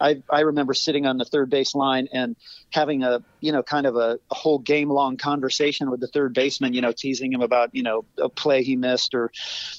I 0.00 0.22
I 0.30 0.40
remember 0.40 0.74
sitting 0.74 1.06
on 1.06 1.16
the 1.18 1.24
third 1.24 1.50
base 1.50 1.74
line 1.74 2.08
and 2.12 2.36
having 2.72 3.02
a 3.02 3.22
you 3.40 3.52
know 3.52 3.62
kind 3.62 3.86
of 3.86 3.96
a, 3.96 4.18
a 4.30 4.34
whole 4.34 4.58
game 4.58 4.90
long 4.90 5.16
conversation 5.16 5.90
with 5.90 6.00
the 6.00 6.08
third 6.08 6.34
baseman. 6.34 6.74
You 6.74 6.80
know, 6.80 6.92
teasing 6.92 7.32
him 7.32 7.40
about 7.40 7.74
you 7.74 7.82
know 7.82 8.04
a 8.18 8.28
play 8.28 8.62
he 8.62 8.76
missed 8.76 9.14
or 9.14 9.30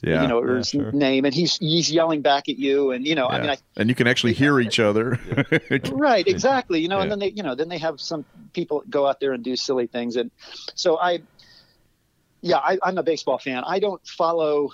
Yeah, 0.01 0.21
you 0.21 0.27
know 0.27 0.39
or 0.39 0.51
yeah, 0.51 0.57
his 0.57 0.69
sure. 0.69 0.91
name, 0.91 1.25
and 1.25 1.33
he's 1.33 1.57
he's 1.57 1.91
yelling 1.91 2.21
back 2.21 2.49
at 2.49 2.57
you, 2.57 2.91
and 2.91 3.05
you 3.05 3.15
know 3.15 3.27
I 3.27 3.41
mean 3.41 3.49
I 3.51 3.57
and 3.77 3.89
you 3.89 3.95
can 3.95 4.07
actually 4.07 4.33
hear 4.33 4.59
each 4.59 4.79
other. 4.79 5.19
right 5.91 6.27
exactly 6.27 6.79
you 6.81 6.87
know 6.87 6.99
and 6.99 7.11
then 7.11 7.19
they 7.19 7.29
you 7.29 7.43
know 7.43 7.55
then 7.55 7.69
they 7.69 7.77
have 7.77 7.99
some 7.99 8.25
people 8.53 8.83
go 8.89 9.07
out 9.07 9.19
there 9.19 9.33
and 9.33 9.43
do 9.43 9.55
silly 9.55 9.87
things 9.87 10.15
and 10.15 10.31
so 10.75 10.97
i 10.99 11.19
yeah 12.41 12.57
I, 12.57 12.77
i'm 12.83 12.97
a 12.97 13.03
baseball 13.03 13.37
fan 13.37 13.63
i 13.65 13.79
don't 13.79 14.05
follow 14.05 14.71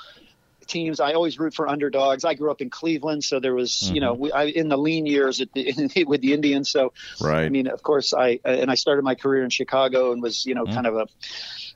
teams 0.70 1.00
i 1.00 1.14
always 1.14 1.40
root 1.40 1.54
for 1.54 1.68
underdogs 1.68 2.24
i 2.24 2.34
grew 2.34 2.52
up 2.52 2.62
in 2.62 2.70
cleveland 2.70 3.24
so 3.24 3.40
there 3.40 3.56
was 3.56 3.92
you 3.92 4.00
know 4.00 4.14
we, 4.14 4.32
I, 4.32 4.46
in 4.46 4.70
the 4.70 4.78
lean 4.78 5.06
years 5.06 5.42
at 5.42 5.52
the, 5.54 6.04
with 6.08 6.22
the 6.22 6.34
indians 6.34 6.70
so 6.70 6.94
right. 7.20 7.46
i 7.46 7.50
mean 7.50 7.68
of 7.68 7.82
course 7.84 8.14
i 8.14 8.40
and 8.46 8.72
i 8.72 8.76
started 8.76 9.04
my 9.04 9.16
career 9.16 9.44
in 9.44 9.50
chicago 9.50 10.12
and 10.12 10.22
was 10.22 10.46
you 10.46 10.56
know 10.56 10.66
kind 10.66 10.88
of 10.88 10.96
a, 10.96 11.08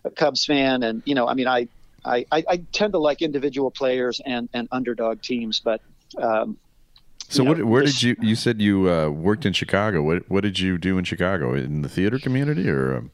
a 0.05 0.12
cubs 0.12 0.45
fan 0.45 0.83
and 0.83 1.01
you 1.05 1.15
know 1.15 1.27
i 1.27 1.33
mean 1.33 1.47
i 1.47 1.67
I, 2.05 2.25
I, 2.31 2.57
tend 2.73 2.91
to 2.91 3.00
like 3.00 3.21
individual 3.21 3.71
players 3.71 4.19
and, 4.25 4.50
and 4.53 4.67
underdog 4.73 5.21
teams, 5.21 5.62
but 5.62 5.79
um, 6.17 6.57
so 7.29 7.43
you 7.43 7.50
what? 7.50 7.57
know, 7.59 7.65
Where 7.65 7.83
did 7.83 8.01
you? 8.01 8.15
You 8.21 8.35
said 8.35 8.62
you 8.62 8.89
uh, 8.91 9.09
worked 9.09 9.45
in 9.45 9.53
Chicago. 9.53 10.03
What 10.03 10.29
What 10.29 10.41
did 10.41 10.59
you 10.59 10.77
do 10.77 10.97
in 10.97 11.03
Chicago? 11.03 11.53
In 11.53 11.81
the 11.81 11.89
theater 11.89 12.19
community, 12.19 12.69
or 12.69 12.97
um, 12.97 13.12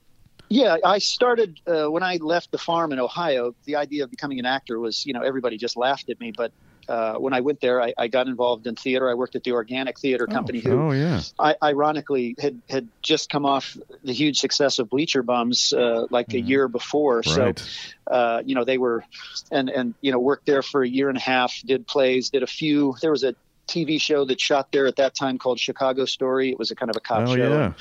Yeah, 0.50 0.77
I 0.84 0.98
started 0.98 1.60
uh, 1.68 1.86
when 1.86 2.01
I 2.01 2.18
left 2.18 2.51
the 2.51 2.58
farm 2.58 2.91
in 2.91 3.00
Ohio. 3.00 3.53
The 3.65 3.75
idea 3.75 4.03
of 4.03 4.10
becoming 4.10 4.39
an 4.39 4.46
actor 4.46 4.79
was, 4.79 5.06
you 5.06 5.13
know, 5.13 5.22
everybody 5.22 5.58
just 5.58 5.77
laughed 5.77 6.10
at 6.10 6.20
me. 6.20 6.34
But 6.36 6.51
uh, 6.89 7.13
when 7.15 7.34
I 7.34 7.41
went 7.41 7.62
there, 7.62 7.79
I, 7.79 7.94
I 7.96 8.08
got 8.08 8.27
involved 8.27 8.65
in 8.65 8.75
theater. 8.75 9.12
I 9.12 9.13
worked 9.13 9.36
at 9.36 9.44
the 9.44 9.51
Organic 9.51 10.00
Theater 10.00 10.25
Company, 10.25 10.60
who 10.60 10.72
oh 10.72 10.91
yeah, 10.91 11.22
I, 11.38 11.56
ironically 11.62 12.36
had 12.39 12.60
had 12.68 12.88
just 13.03 13.29
come 13.29 13.46
off 13.46 13.77
the 14.03 14.12
huge 14.12 14.39
success 14.39 14.79
of 14.79 14.89
Bleacher 14.89 15.22
Bums 15.22 15.72
uh, 15.72 16.08
like 16.10 16.34
a 16.34 16.39
year 16.39 16.68
before. 16.68 17.22
right. 17.27 17.60
So, 17.60 18.12
uh, 18.12 18.41
you 18.44 18.56
know, 18.56 18.65
they 18.65 18.79
were, 18.79 19.03
and 19.51 19.70
and 19.70 19.94
you 20.01 20.12
know, 20.12 20.18
worked 20.18 20.48
there 20.48 20.63
for 20.63 20.82
a 20.82 20.89
year 20.89 21.10
and 21.10 21.18
a 21.18 21.22
half. 21.22 21.62
Did 21.63 21.86
plays, 21.86 22.32
did 22.32 22.41
a 22.41 22.48
few. 22.48 22.96
There 23.01 23.12
was 23.12 23.24
a 23.24 23.36
TV 23.69 24.01
show 24.01 24.25
that 24.25 24.41
shot 24.41 24.71
there 24.71 24.88
at 24.88 24.95
that 24.97 25.15
time 25.15 25.38
called 25.38 25.59
Chicago 25.59 26.05
Story. 26.05 26.49
It 26.49 26.59
was 26.59 26.71
a 26.71 26.75
kind 26.75 26.89
of 26.89 26.95
a 26.95 26.99
cop 26.99 27.27
Oh 27.27 27.35
show. 27.35 27.49
yeah. 27.49 27.73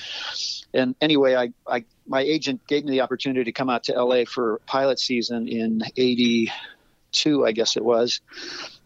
And 0.75 0.95
anyway, 1.01 1.35
I, 1.35 1.53
I 1.67 1.85
my 2.07 2.21
agent 2.21 2.67
gave 2.67 2.85
me 2.85 2.91
the 2.91 3.01
opportunity 3.01 3.45
to 3.45 3.53
come 3.53 3.71
out 3.71 3.85
to 3.85 3.93
LA 4.03 4.25
for 4.25 4.61
pilot 4.67 4.99
season 4.99 5.49
in 5.49 5.83
'82, 5.97 7.47
I 7.47 7.53
guess 7.53 7.77
it 7.77 7.85
was, 7.85 8.21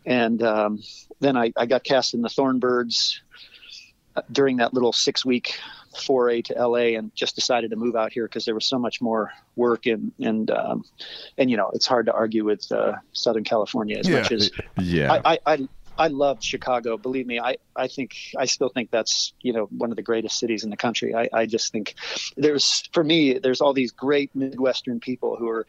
and 0.07 0.43
um, 0.43 0.81
then 1.21 1.37
I, 1.37 1.53
I 1.57 1.67
got 1.67 1.83
cast 1.85 2.15
in 2.15 2.23
the 2.23 2.29
Thorn 2.29 2.59
Birds 2.61 3.21
uh, 4.17 4.23
during 4.31 4.59
that 4.59 4.73
little 4.75 4.93
six 4.93 5.25
week 5.25 5.59
foray 5.99 6.41
to 6.43 6.55
LA 6.55 6.97
and 6.97 7.15
just 7.15 7.35
decided 7.35 7.71
to 7.71 7.77
move 7.77 7.97
out 7.97 8.13
here 8.13 8.27
because 8.27 8.45
there 8.45 8.55
was 8.55 8.65
so 8.65 8.79
much 8.79 9.01
more 9.01 9.31
work 9.57 9.87
and 9.87 10.13
and 10.21 10.51
um, 10.51 10.85
and 11.37 11.51
you 11.51 11.57
know 11.57 11.71
it's 11.75 11.87
hard 11.87 12.07
to 12.07 12.13
argue 12.13 12.45
with 12.45 12.71
uh, 12.73 12.93
Southern 13.13 13.45
California 13.45 13.99
as 13.99 14.09
much 14.09 14.33
as 14.33 14.51
Yeah. 14.79 15.21
I, 15.25 15.33
I, 15.35 15.39
I 15.55 15.69
I 16.03 16.09
loved 16.09 16.43
Chicago. 16.43 16.97
Believe 16.97 17.29
me, 17.29 17.39
I, 17.39 17.57
I 17.77 17.89
think 17.89 18.15
I 18.39 18.45
still 18.47 18.69
think 18.69 18.91
that's 18.91 19.33
you 19.41 19.53
know 19.53 19.65
one 19.67 19.91
of 19.91 19.97
the 19.97 20.03
greatest 20.03 20.39
cities 20.39 20.65
in 20.65 20.71
the 20.71 20.77
country. 20.77 21.15
I, 21.15 21.29
I 21.33 21.47
just 21.47 21.73
think 21.73 21.95
there's 22.37 22.89
for 22.93 23.03
me 23.05 23.39
there's 23.39 23.61
all 23.61 23.73
these 23.73 23.93
great 23.93 24.31
Midwestern 24.35 25.01
people 25.01 25.37
who 25.37 25.49
are 25.49 25.67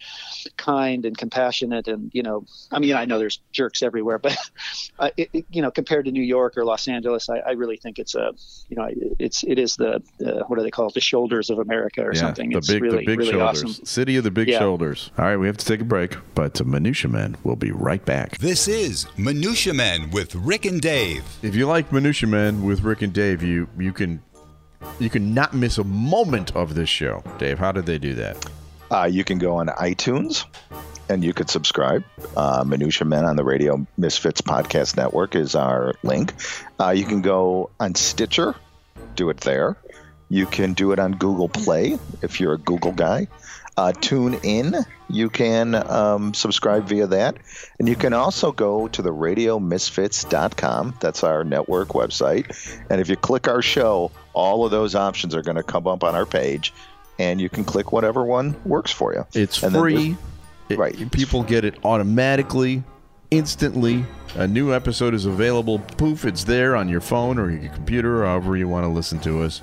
kind 0.57 1.05
and 1.05 1.17
compassionate 1.17 1.88
and 1.88 2.12
you 2.13 2.24
know 2.24 2.45
I 2.72 2.79
mean 2.79 2.93
I 2.95 3.05
know 3.05 3.19
there's 3.19 3.39
jerks 3.51 3.81
everywhere, 3.81 4.19
but 4.19 4.38
uh, 5.00 5.10
it, 5.17 5.29
it, 5.33 5.45
you 5.51 5.62
know 5.62 5.72
compared 5.72 6.05
to 6.05 6.12
New 6.12 6.24
York 6.24 6.57
or 6.57 6.65
Los 6.65 6.88
Angeles, 6.88 7.29
I, 7.29 7.38
I 7.39 7.51
really 7.51 7.77
think 7.77 8.00
it's 8.00 8.15
a 8.15 8.33
you 8.69 8.77
know 8.77 8.88
it's 9.19 9.43
it 9.43 9.60
is 9.60 9.75
the 9.75 10.01
uh, 10.25 10.43
what 10.48 10.57
do 10.57 10.63
they 10.63 10.72
call 10.72 10.88
it 10.88 10.93
the 10.93 11.01
shoulders 11.01 11.50
of 11.50 11.60
America 11.60 12.01
or 12.01 12.13
yeah, 12.13 12.19
something. 12.19 12.50
The 12.51 12.57
it's 12.57 12.67
big, 12.72 12.81
really 12.81 12.98
the 13.00 13.05
big 13.05 13.19
really 13.19 13.31
shoulders. 13.31 13.63
awesome. 13.63 13.86
City 13.86 14.17
of 14.17 14.24
the 14.24 14.31
big 14.31 14.48
Yeah. 14.50 14.60
shoulders. 14.60 15.12
All 15.17 15.25
right, 15.25 15.38
we 15.38 15.48
have 15.48 15.57
to 15.57 15.65
take 15.65 15.81
a 15.81 15.86
break, 15.86 16.15
but 16.36 16.60
uh, 16.60 16.63
Minutia 16.65 17.10
Men 17.10 17.38
will 17.43 17.55
be 17.55 17.72
right 17.72 18.03
back. 18.03 18.38
This 18.39 18.67
is 18.67 19.07
Minutia 19.17 19.74
Men 19.74 20.10
with 20.12 20.36
Rick 20.36 20.65
and 20.65 20.81
Dave. 20.81 21.24
If 21.41 21.55
you 21.55 21.65
like 21.67 21.91
Minutia 21.93 22.27
Men 22.27 22.63
with 22.63 22.81
Rick 22.81 23.01
and 23.03 23.13
Dave, 23.13 23.43
you 23.43 23.69
you 23.77 23.93
can 23.93 24.21
you 25.00 25.09
can 25.09 25.33
not 25.33 25.53
miss 25.53 25.77
a 25.77 25.83
moment 25.83 26.55
of 26.55 26.75
this 26.75 26.89
show. 26.89 27.23
Dave, 27.38 27.59
how 27.59 27.71
did 27.71 27.85
they 27.85 27.97
do 27.97 28.15
that? 28.15 28.45
Uh, 28.91 29.05
you 29.05 29.23
can 29.23 29.38
go 29.38 29.55
on 29.55 29.67
iTunes 29.67 30.45
and 31.09 31.23
you 31.23 31.33
could 31.33 31.50
subscribe. 31.50 32.03
Uh, 32.35 32.63
Minutia 32.65 33.05
Men 33.05 33.25
on 33.25 33.35
the 33.35 33.43
Radio 33.43 33.85
Misfits 33.97 34.41
Podcast 34.41 34.97
Network 34.97 35.35
is 35.35 35.55
our 35.55 35.93
link. 36.03 36.33
Uh, 36.79 36.89
you 36.89 37.05
can 37.05 37.21
go 37.21 37.69
on 37.79 37.95
Stitcher, 37.95 38.55
do 39.15 39.29
it 39.29 39.38
there. 39.41 39.77
You 40.29 40.45
can 40.45 40.73
do 40.73 40.91
it 40.93 41.00
on 41.00 41.12
Google 41.13 41.50
Play 41.50 41.97
if 42.21 42.39
you're 42.39 42.53
a 42.53 42.57
Google 42.57 42.91
guy. 42.91 43.27
Uh, 43.75 43.91
tune 43.93 44.35
in. 44.43 44.75
You 45.09 45.29
can 45.29 45.75
um, 45.89 46.33
subscribe 46.33 46.85
via 46.87 47.07
that. 47.07 47.35
And 47.79 47.87
you 47.89 47.95
can 47.95 48.13
also 48.13 48.51
go 48.51 48.87
to 48.89 49.01
the 49.01 49.09
radiomisfits.com. 49.11 50.95
That's 50.99 51.23
our 51.23 51.43
network 51.43 51.89
website. 51.89 52.79
And 52.89 53.01
if 53.01 53.09
you 53.09 53.15
click 53.15 53.47
our 53.47 53.61
show, 53.61 54.11
all 54.33 54.65
of 54.65 54.71
those 54.71 54.95
options 54.95 55.35
are 55.35 55.41
going 55.41 55.57
to 55.57 55.63
come 55.63 55.87
up 55.87 56.03
on 56.03 56.15
our 56.15 56.25
page. 56.25 56.73
And 57.19 57.39
you 57.39 57.49
can 57.49 57.63
click 57.63 57.91
whatever 57.91 58.23
one 58.23 58.55
works 58.65 58.91
for 58.91 59.13
you. 59.13 59.25
It's 59.33 59.61
And 59.63 59.73
free. 59.75 60.11
It- 60.69 60.77
Right. 60.79 61.11
people 61.11 61.43
get 61.43 61.65
it 61.65 61.75
automatically, 61.83 62.83
instantly. 63.29 64.05
A 64.35 64.47
new 64.47 64.73
episode 64.73 65.13
is 65.13 65.25
available. 65.25 65.77
Poof, 65.97 66.25
it's 66.25 66.45
there 66.45 66.75
on 66.75 66.87
your 66.89 67.01
phone 67.01 67.37
or 67.37 67.51
your 67.51 67.71
computer, 67.73 68.23
or 68.23 68.25
however 68.25 68.55
you 68.57 68.67
want 68.67 68.85
to 68.85 68.87
listen 68.87 69.19
to 69.19 69.43
us. 69.43 69.61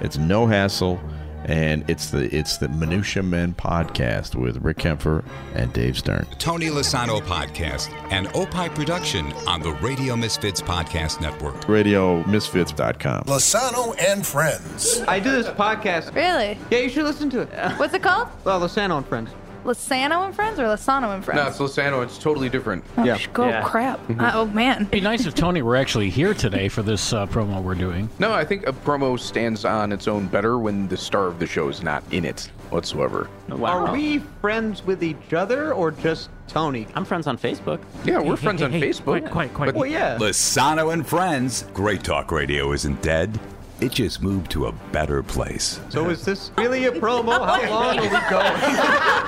It's 0.00 0.16
no 0.16 0.46
hassle, 0.46 1.00
and 1.46 1.88
it's 1.88 2.10
the 2.10 2.34
it's 2.36 2.58
the 2.58 2.68
Minutia 2.68 3.22
Men 3.22 3.54
podcast 3.54 4.34
with 4.34 4.58
Rick 4.58 4.78
Kaempfer 4.78 5.24
and 5.54 5.72
Dave 5.72 5.96
Stern. 5.96 6.26
Tony 6.38 6.66
Lasano 6.66 7.20
podcast 7.22 7.90
and 8.10 8.28
Opie 8.34 8.68
production 8.74 9.32
on 9.46 9.62
the 9.62 9.72
Radio 9.74 10.16
Misfits 10.16 10.60
Podcast 10.60 11.20
Network. 11.20 11.54
RadioMisfits.com. 11.64 13.24
Lasano 13.24 13.96
and 14.02 14.26
Friends. 14.26 15.00
I 15.08 15.20
do 15.20 15.30
this 15.30 15.46
podcast. 15.48 16.14
Really? 16.14 16.58
Yeah, 16.70 16.78
you 16.80 16.88
should 16.88 17.04
listen 17.04 17.30
to 17.30 17.42
it. 17.42 17.48
What's 17.78 17.94
it 17.94 18.02
called? 18.02 18.28
Well, 18.44 18.60
Lasano 18.60 18.98
and 18.98 19.06
Friends. 19.06 19.30
Lasano 19.66 20.24
and 20.24 20.34
Friends 20.34 20.58
or 20.58 20.64
Lasano 20.64 21.14
and 21.14 21.24
Friends? 21.24 21.36
No, 21.40 21.46
it's 21.48 21.58
Losano. 21.76 22.02
It's 22.02 22.18
totally 22.18 22.48
different. 22.48 22.84
Oh, 22.96 23.04
Yeah. 23.04 23.16
sh- 23.16 23.28
Go 23.32 23.60
crap. 23.64 24.00
Uh, 24.18 24.30
oh 24.34 24.46
man. 24.46 24.76
It'd 24.82 24.90
be 24.90 25.00
nice 25.00 25.26
if 25.26 25.34
Tony 25.34 25.62
were 25.62 25.76
actually 25.76 26.08
here 26.10 26.32
today 26.34 26.68
for 26.68 26.82
this 26.82 27.12
uh, 27.12 27.26
promo 27.26 27.62
we're 27.62 27.74
doing. 27.74 28.08
No, 28.18 28.32
I 28.32 28.44
think 28.44 28.66
a 28.66 28.72
promo 28.72 29.18
stands 29.18 29.64
on 29.64 29.92
its 29.92 30.08
own 30.08 30.26
better 30.28 30.58
when 30.58 30.88
the 30.88 30.96
star 30.96 31.26
of 31.26 31.38
the 31.38 31.46
show 31.46 31.68
is 31.68 31.82
not 31.82 32.02
in 32.12 32.24
it 32.24 32.50
whatsoever. 32.70 33.28
Are 33.62 33.92
we 33.92 34.18
friends 34.40 34.84
with 34.84 35.02
each 35.04 35.32
other 35.32 35.72
or 35.72 35.90
just 35.90 36.30
Tony? 36.48 36.86
I'm 36.94 37.04
friends 37.04 37.26
on 37.26 37.36
Facebook. 37.38 37.80
Yeah, 38.04 38.18
we're 38.20 38.36
friends 38.36 38.62
on 38.62 38.72
Facebook. 38.72 39.20
Quite, 39.28 39.30
quite, 39.30 39.54
quite. 39.54 39.74
Well, 39.74 39.86
yeah. 39.86 40.16
Lasano 40.18 40.92
and 40.92 41.06
Friends. 41.06 41.64
Great 41.74 42.02
Talk 42.02 42.30
Radio 42.32 42.72
isn't 42.72 43.00
dead. 43.02 43.38
It 43.78 43.92
just 43.92 44.22
moved 44.22 44.50
to 44.52 44.66
a 44.68 44.72
better 44.90 45.22
place. 45.22 45.78
So 45.90 46.08
is 46.08 46.24
this 46.24 46.50
really 46.56 46.86
a 46.86 46.92
promo? 46.92 47.32
How 47.46 47.68
long 47.68 47.98
are 47.98 48.02
we 48.02 48.08
going? 48.08 48.22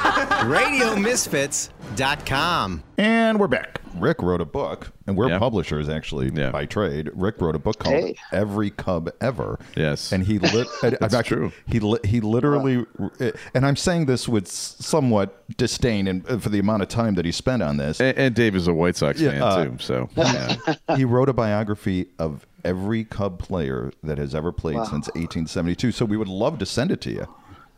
RadioMisfits.com. 0.49 2.83
And 2.97 3.39
we're 3.39 3.49
back. 3.49 3.81
Rick 3.97 4.23
wrote 4.23 4.41
a 4.41 4.45
book, 4.47 4.93
and 5.07 5.15
we're 5.17 5.29
Yeah. 5.29 5.39
publishers 5.39 5.89
actually 5.91 6.31
Yeah. 6.35 6.51
by 6.51 6.65
trade. 6.65 7.11
Rick 7.15 7.35
wrote 7.41 7.55
a 7.55 7.59
book 7.59 7.79
called 7.79 7.95
Hey. 7.97 8.15
"Every 8.33 8.71
Cub 8.71 9.11
Ever." 9.21 9.59
Yes. 9.77 10.11
and 10.13 10.25
he 10.25 10.39
lit. 10.39 10.67
That's 10.83 11.13
actually, 11.15 11.37
true. 11.37 11.53
He 11.67 11.81
li- 11.81 11.99
he 12.05 12.21
literally, 12.21 12.87
and 13.55 13.67
I'm 13.67 13.77
saying 13.77 14.07
this 14.07 14.27
with 14.29 14.49
somewhat 14.49 15.45
disdain, 15.59 16.07
and 16.09 16.25
uh, 16.31 16.39
for 16.39 16.49
the 16.49 16.59
amount 16.61 16.83
of 16.83 16.89
time 16.89 17.15
that 17.17 17.25
he 17.27 17.33
spent 17.33 17.63
on 17.63 17.77
this, 17.77 18.01
And, 18.01 18.17
and 18.17 18.35
Dave 18.35 18.57
is 18.57 18.67
a 18.69 18.73
White 18.75 18.97
Sox 18.97 19.21
Yeah, 19.21 19.33
fan 19.33 19.43
uh, 19.43 19.65
too, 19.65 19.77
so 19.81 20.09
yeah. 20.17 20.57
he 20.97 21.05
wrote 21.05 21.29
a 21.29 21.35
biography 21.35 22.07
of 22.19 22.47
every 22.65 23.05
Cub 23.05 23.39
player 23.39 23.93
that 24.03 24.17
has 24.19 24.35
ever 24.35 24.51
played 24.53 24.79
since 24.87 25.09
1872. 25.15 25.93
So 25.93 26.05
we 26.07 26.17
would 26.17 26.29
love 26.29 26.59
to 26.59 26.67
send 26.67 26.91
it 26.91 27.01
to 27.03 27.11
you. 27.11 27.27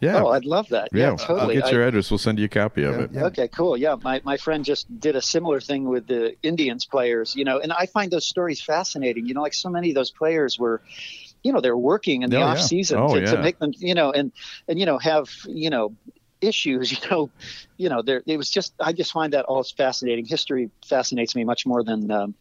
Yeah, 0.00 0.22
Oh, 0.22 0.28
I'd 0.28 0.44
love 0.44 0.68
that. 0.70 0.88
Yeah, 0.92 1.16
totally. 1.16 1.56
I'll 1.56 1.62
get 1.62 1.72
your 1.72 1.84
I- 1.84 1.88
address. 1.88 2.10
We'll 2.10 2.18
send 2.18 2.38
you 2.38 2.46
a 2.46 2.48
copy 2.48 2.82
of 2.84 2.98
it. 2.98 3.16
Okay, 3.16 3.48
cool. 3.48 3.76
Yeah, 3.76 3.96
my, 4.02 4.20
my 4.24 4.36
friend 4.36 4.64
just 4.64 4.86
did 5.00 5.14
a 5.16 5.22
similar 5.22 5.60
thing 5.60 5.84
with 5.88 6.06
the 6.06 6.34
Indians 6.42 6.84
players, 6.86 7.34
you 7.36 7.44
know, 7.44 7.58
and 7.58 7.72
I 7.72 7.86
find 7.86 8.10
those 8.10 8.26
stories 8.26 8.60
fascinating. 8.60 9.26
You 9.26 9.34
know, 9.34 9.42
like 9.42 9.54
so 9.54 9.68
many 9.70 9.90
of 9.90 9.94
those 9.94 10.10
players 10.10 10.58
were, 10.58 10.82
you 11.42 11.52
know, 11.52 11.60
they're 11.60 11.76
working 11.76 12.22
in 12.22 12.30
the 12.30 12.36
Oh, 12.36 12.40
yeah. 12.40 12.46
off 12.46 12.60
season 12.60 12.98
Oh, 12.98 13.14
to, 13.14 13.20
yeah. 13.20 13.30
to 13.32 13.42
make 13.42 13.58
them, 13.58 13.72
you 13.78 13.94
know, 13.94 14.10
and 14.12 14.32
and 14.68 14.78
you 14.78 14.86
know 14.86 14.98
have 14.98 15.28
you 15.46 15.70
know 15.70 15.94
issues. 16.40 16.90
You 17.00 17.10
know, 17.10 17.30
you 17.76 17.88
know, 17.88 18.02
there 18.02 18.22
it 18.26 18.36
was 18.36 18.50
just 18.50 18.74
I 18.80 18.92
just 18.92 19.12
find 19.12 19.32
that 19.32 19.46
all 19.46 19.62
fascinating. 19.62 20.26
History 20.26 20.70
fascinates 20.86 21.34
me 21.34 21.44
much 21.44 21.66
more 21.66 21.82
than 21.82 22.10
um, 22.10 22.34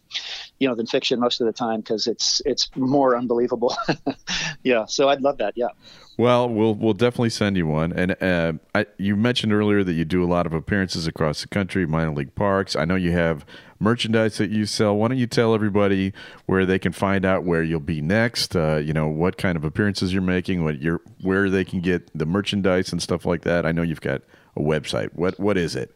you 0.60 0.68
know 0.68 0.76
than 0.76 0.86
fiction 0.86 1.20
most 1.20 1.40
of 1.42 1.48
the 1.48 1.54
time 1.54 1.80
because 1.80 2.08
it's 2.08 2.42
it's 2.46 2.70
more 2.76 3.16
unbelievable. 3.16 3.76
yeah, 4.64 4.86
so 4.86 5.10
I'd 5.10 5.22
love 5.22 5.38
that. 5.38 5.54
Yeah. 5.56 5.70
Well, 6.18 6.50
we'll 6.50 6.76
we'll 6.76 6.94
definitely 6.94 7.30
send 7.30 7.56
you 7.56 7.68
one. 7.68 7.94
And 7.94 8.22
uh, 8.22 8.54
I, 8.76 8.86
you 8.98 9.16
mentioned 9.16 9.54
earlier 9.54 9.84
that 9.84 9.94
you 9.94 10.04
do 10.04 10.24
a 10.24 10.28
lot 10.28 10.46
of 10.46 10.54
appearances 10.54 11.08
across 11.08 11.42
the 11.42 11.48
country, 11.48 11.86
minor 11.86 12.12
league 12.12 12.36
parks. 12.36 12.76
I 12.76 12.84
know 12.84 12.96
you 12.96 13.14
have 13.14 13.46
merchandise 13.80 14.38
that 14.38 14.50
you 14.52 14.66
sell. 14.66 14.96
Why 14.96 15.08
don't 15.08 15.18
you 15.18 15.28
tell 15.28 15.56
everybody 15.56 16.14
where 16.46 16.66
they 16.66 16.80
can 16.80 16.92
find 16.92 17.26
out 17.26 17.44
where 17.44 17.64
you'll 17.64 17.80
be 17.80 18.02
next? 18.02 18.56
Uh, 18.56 18.78
you 18.78 18.94
know 18.94 19.08
what 19.08 19.38
kind 19.38 19.56
of 19.56 19.64
appearances 19.64 20.14
you're 20.14 20.22
making, 20.22 20.64
what 20.64 20.82
you're, 20.82 21.02
where 21.22 21.50
they 21.50 21.64
can 21.66 21.82
get 21.82 22.10
the 22.18 22.26
merchandise 22.26 22.92
and 22.92 23.02
stuff 23.02 23.26
like 23.26 23.42
that. 23.44 23.66
I 23.66 23.72
know 23.72 23.82
you've 23.82 24.02
got 24.02 24.22
a 24.56 24.62
website. 24.62 25.10
What 25.14 25.40
what 25.40 25.58
is 25.58 25.76
it? 25.76 25.96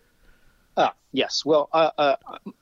Ah, 0.75 0.93
yes. 1.11 1.45
Well, 1.45 1.69
uh, 1.71 1.91
uh, 1.97 2.15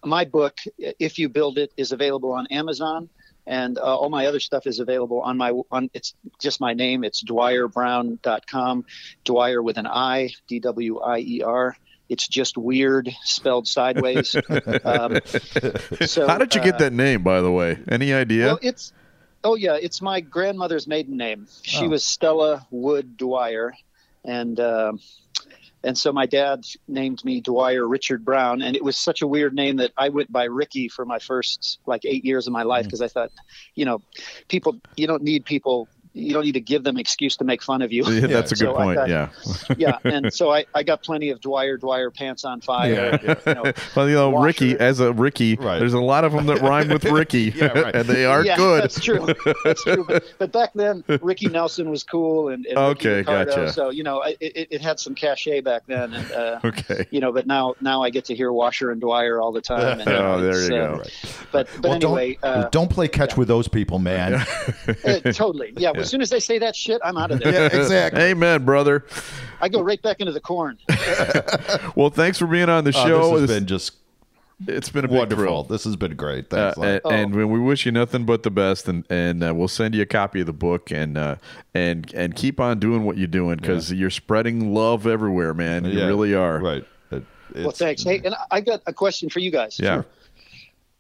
my 0.03 0.25
book, 0.25 0.57
"If 0.77 1.19
You 1.19 1.29
Build 1.29 1.57
it, 1.57 1.71
is 1.77 1.91
available 1.91 2.33
on 2.33 2.47
Amazon, 2.47 3.09
and 3.47 3.77
uh, 3.77 3.81
all 3.81 4.09
my 4.09 4.25
other 4.25 4.39
stuff 4.39 4.67
is 4.67 4.79
available 4.79 5.21
on 5.21 5.37
my 5.37 5.51
on. 5.71 5.89
It's 5.93 6.13
just 6.39 6.59
my 6.59 6.73
name. 6.73 7.03
It's 7.03 7.23
DwierBrown.com. 7.23 8.85
Dwier 9.25 9.63
with 9.63 9.77
an 9.77 9.87
I, 9.87 10.29
D 10.47 10.59
W 10.59 10.99
I 10.99 11.19
E 11.19 11.41
R. 11.41 11.75
It's 12.11 12.27
just 12.27 12.57
weird, 12.57 13.09
spelled 13.23 13.67
sideways. 13.69 14.35
um, 14.83 15.19
so, 16.05 16.27
How 16.27 16.37
did 16.37 16.53
you 16.53 16.61
get 16.61 16.75
uh, 16.75 16.79
that 16.79 16.91
name, 16.93 17.23
by 17.23 17.39
the 17.39 17.49
way? 17.51 17.79
Any 17.87 18.11
idea? 18.13 18.47
Well, 18.47 18.59
it's 18.61 18.91
oh 19.45 19.55
yeah, 19.55 19.77
it's 19.81 20.01
my 20.01 20.19
grandmother's 20.19 20.87
maiden 20.87 21.15
name. 21.15 21.47
She 21.61 21.85
Oh. 21.85 21.89
was 21.89 22.03
Stella 22.03 22.67
Wood 22.69 23.15
Dwier, 23.17 23.71
and 24.25 24.59
um 24.59 24.99
and 25.85 25.97
so 25.97 26.11
my 26.11 26.25
dad 26.25 26.65
named 26.89 27.23
me 27.23 27.41
Dwier 27.41 27.87
Richard 27.87 28.25
Brown, 28.25 28.61
and 28.61 28.75
it 28.75 28.83
was 28.83 28.97
such 28.97 29.21
a 29.21 29.27
weird 29.27 29.53
name 29.55 29.77
that 29.77 29.91
I 29.97 30.09
went 30.09 30.31
by 30.33 30.43
Ricky 30.43 30.89
for 30.89 31.05
my 31.05 31.17
first 31.17 31.79
like 31.85 32.03
eight 32.03 32.25
years 32.25 32.45
of 32.45 32.51
my 32.51 32.63
life 32.63 32.83
because 32.85 33.01
I 33.01 33.07
thought, 33.07 33.31
you 33.75 33.85
know, 33.85 34.01
people 34.49 34.75
you 34.97 35.07
don't 35.07 35.23
need 35.23 35.45
people 35.45 35.87
you 36.13 36.33
don't 36.33 36.43
need 36.43 36.51
to 36.53 36.59
give 36.61 36.83
them 36.83 36.97
excuse 36.97 37.37
to 37.37 37.43
make 37.43 37.61
fun 37.63 37.81
of 37.81 37.91
you. 37.91 38.03
Yeah, 38.11 38.27
that's 38.27 38.51
a 38.51 38.55
good 38.55 38.65
So 38.65 38.73
point. 38.75 38.97
thought- 38.97 39.09
yeah. 39.09 39.29
yeah, 39.77 39.97
and 40.03 40.33
so 40.33 40.51
I, 40.51 40.65
I 40.75 40.83
got 40.83 41.01
plenty 41.01 41.29
of 41.29 41.39
Dwier 41.39 41.77
Dwier 41.79 42.13
pants 42.13 42.43
on 42.45 42.59
fire. 42.61 43.17
You 43.21 43.53
know, 43.53 43.63
well, 43.95 44.09
you 44.09 44.15
know, 44.15 44.37
Ricky, 44.41 44.77
as 44.77 44.99
a 44.99 45.11
Ricky, 45.13 45.55
there's 45.55 45.93
a 45.93 45.99
lot 45.99 46.23
of 46.25 46.33
them 46.33 46.45
that 46.47 46.61
rhyme 46.61 46.89
with 46.89 47.05
Ricky, 47.05 47.49
and 47.61 48.05
they 48.07 48.25
are 48.25 48.45
yeah, 48.45 48.57
good. 48.57 48.83
That's 48.83 48.99
true. 48.99 49.25
That's 49.63 49.83
true. 49.83 50.03
But, 50.07 50.23
but 50.37 50.51
back 50.51 50.71
then, 50.75 51.03
Ricky 51.21 51.47
Nelson 51.47 51.89
was 51.89 52.03
cool, 52.03 52.49
and, 52.49 52.65
and 52.65 52.77
Ricky 52.77 52.91
Okay, 53.09 53.15
Ricardo, 53.19 53.45
gotcha. 53.55 53.73
So 53.73 53.89
you 53.89 54.03
know, 54.03 54.21
it, 54.23 54.37
it, 54.41 54.67
it 54.71 54.81
had 54.81 54.99
some 54.99 55.15
cachet 55.15 55.61
back 55.61 55.83
then, 55.87 56.13
and 56.13 56.31
uh, 56.31 56.59
Okay. 56.63 57.07
you 57.11 57.19
know, 57.21 57.31
but 57.31 57.47
now 57.47 57.75
now 57.81 58.03
I 58.03 58.09
get 58.09 58.25
to 58.25 58.35
hear 58.35 58.51
Washer 58.51 58.91
and 58.91 59.01
Dwier 59.01 59.41
all 59.41 59.51
the 59.51 59.61
time. 59.61 59.99
And, 60.01 60.09
Oh, 60.09 60.41
there 60.41 60.51
it's, 60.51 60.69
you 60.69 60.75
uh, 60.75 60.97
go. 60.97 61.03
But 61.51 61.67
but 61.81 61.83
Well, 61.83 61.93
anyway, 61.93 62.37
don't, 62.41 62.51
uh, 62.51 62.69
don't 62.69 62.89
play 62.89 63.07
catch 63.07 63.37
with 63.37 63.47
those 63.47 63.67
people, 63.67 63.97
man. 63.99 64.35
uh, 64.35 65.19
totally. 65.31 65.73
Yeah. 65.77 65.91
As 66.01 66.09
soon 66.09 66.21
as 66.21 66.29
they 66.29 66.39
say 66.39 66.59
that 66.59 66.75
shit, 66.75 66.99
I'm 67.03 67.17
out 67.17 67.31
of 67.31 67.39
there. 67.39 68.11
Amen, 68.15 68.65
brother. 68.65 69.05
I 69.61 69.69
go 69.69 69.81
right 69.81 70.01
back 70.01 70.19
into 70.19 70.31
the 70.33 70.41
corn. 70.41 70.77
Well, 71.95 72.09
thanks 72.09 72.37
for 72.37 72.47
being 72.47 72.69
on 72.69 72.83
the 72.83 72.91
Oh, 72.95 73.05
show. 73.07 73.21
this 73.21 73.31
has 73.31 73.41
This- 73.49 73.57
been 73.59 73.67
just 73.67 73.91
it's 74.67 74.89
been 74.89 75.05
a 75.05 75.07
wonderful. 75.07 75.43
thrill. 75.43 75.63
This 75.63 75.83
has 75.85 75.95
been 75.95 76.15
great. 76.15 76.53
Uh, 76.53 76.71
Thanks. 76.73 77.03
Lon. 77.03 77.13
and, 77.15 77.33
and 77.35 77.51
we 77.51 77.59
wish 77.59 77.83
you 77.85 77.91
nothing 77.91 78.25
but 78.25 78.43
the 78.43 78.51
best, 78.51 78.87
and 78.87 79.03
and 79.09 79.43
uh, 79.43 79.53
we'll 79.55 79.67
send 79.67 79.95
you 79.95 80.03
a 80.03 80.05
copy 80.05 80.39
of 80.41 80.45
the 80.45 80.53
book, 80.53 80.91
and 80.91 81.17
uh, 81.17 81.37
and 81.73 82.13
and 82.13 82.35
keep 82.35 82.59
on 82.59 82.77
doing 82.79 83.03
what 83.03 83.17
you're 83.17 83.25
doing 83.25 83.57
because 83.57 83.91
you're 83.91 84.11
spreading 84.11 84.71
love 84.71 85.07
everywhere, 85.07 85.55
man. 85.55 85.85
You 85.85 85.99
Yeah, 85.99 86.05
really 86.05 86.35
are. 86.35 86.59
Right. 86.59 86.85
well, 87.55 87.71
thanks. 87.71 88.03
Hey, 88.03 88.21
and 88.23 88.35
I 88.51 88.61
got 88.61 88.81
a 88.85 88.93
question 88.93 89.29
for 89.29 89.39
you 89.39 89.49
guys. 89.49 89.79
Yeah. 89.79 90.03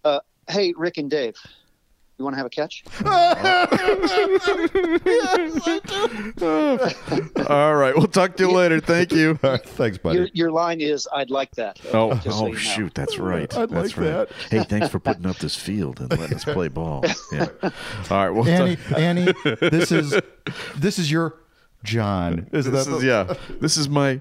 Uh, 0.03 0.21
hey, 0.49 0.73
Rick 0.75 0.97
and 0.97 1.09
Dave, 1.09 1.35
you 2.21 2.25
want 2.25 2.35
to 2.35 2.37
have 2.37 2.45
a 2.45 2.49
catch? 2.49 2.83
All 7.49 7.75
right. 7.75 7.95
We'll 7.95 8.07
talk 8.07 8.37
to 8.37 8.43
you 8.43 8.51
later. 8.51 8.79
Thank 8.79 9.11
you. 9.11 9.35
Thanks, 9.35 9.99
Your, 10.03 10.27
your 10.33 10.51
line 10.51 10.81
is, 10.81 11.07
"I'd 11.13 11.29
like 11.31 11.51
that." 11.55 11.79
Oh, 11.93 12.13
Just 12.15 12.37
so 12.37 12.45
oh 12.45 12.47
you 12.47 12.53
know. 12.53 12.59
shoot, 12.59 12.93
that's 12.93 13.17
right. 13.17 13.55
I'd 13.57 13.69
that's 13.69 13.97
like 13.97 13.99
right. 14.05 14.29
that. 14.29 14.31
Hey, 14.49 14.63
thanks 14.63 14.89
for 14.89 14.99
putting 14.99 15.25
up 15.25 15.37
this 15.37 15.55
field 15.55 15.99
and 15.99 16.09
letting 16.11 16.35
us 16.35 16.43
play 16.43 16.67
ball. 16.67 17.03
Yeah. 17.31 17.47
All 17.61 17.71
right. 18.09 18.29
Well, 18.29 18.47
Annie, 18.47 18.77
Annie, 18.95 19.33
this 19.61 19.91
is 19.91 20.19
this 20.75 20.99
is 20.99 21.09
your 21.09 21.35
John. 21.83 22.47
Is 22.51 22.65
this 22.69 22.85
that 22.85 22.93
is 22.93 23.01
the- 23.01 23.07
yeah. 23.07 23.33
This 23.59 23.77
is 23.77 23.87
my 23.87 24.19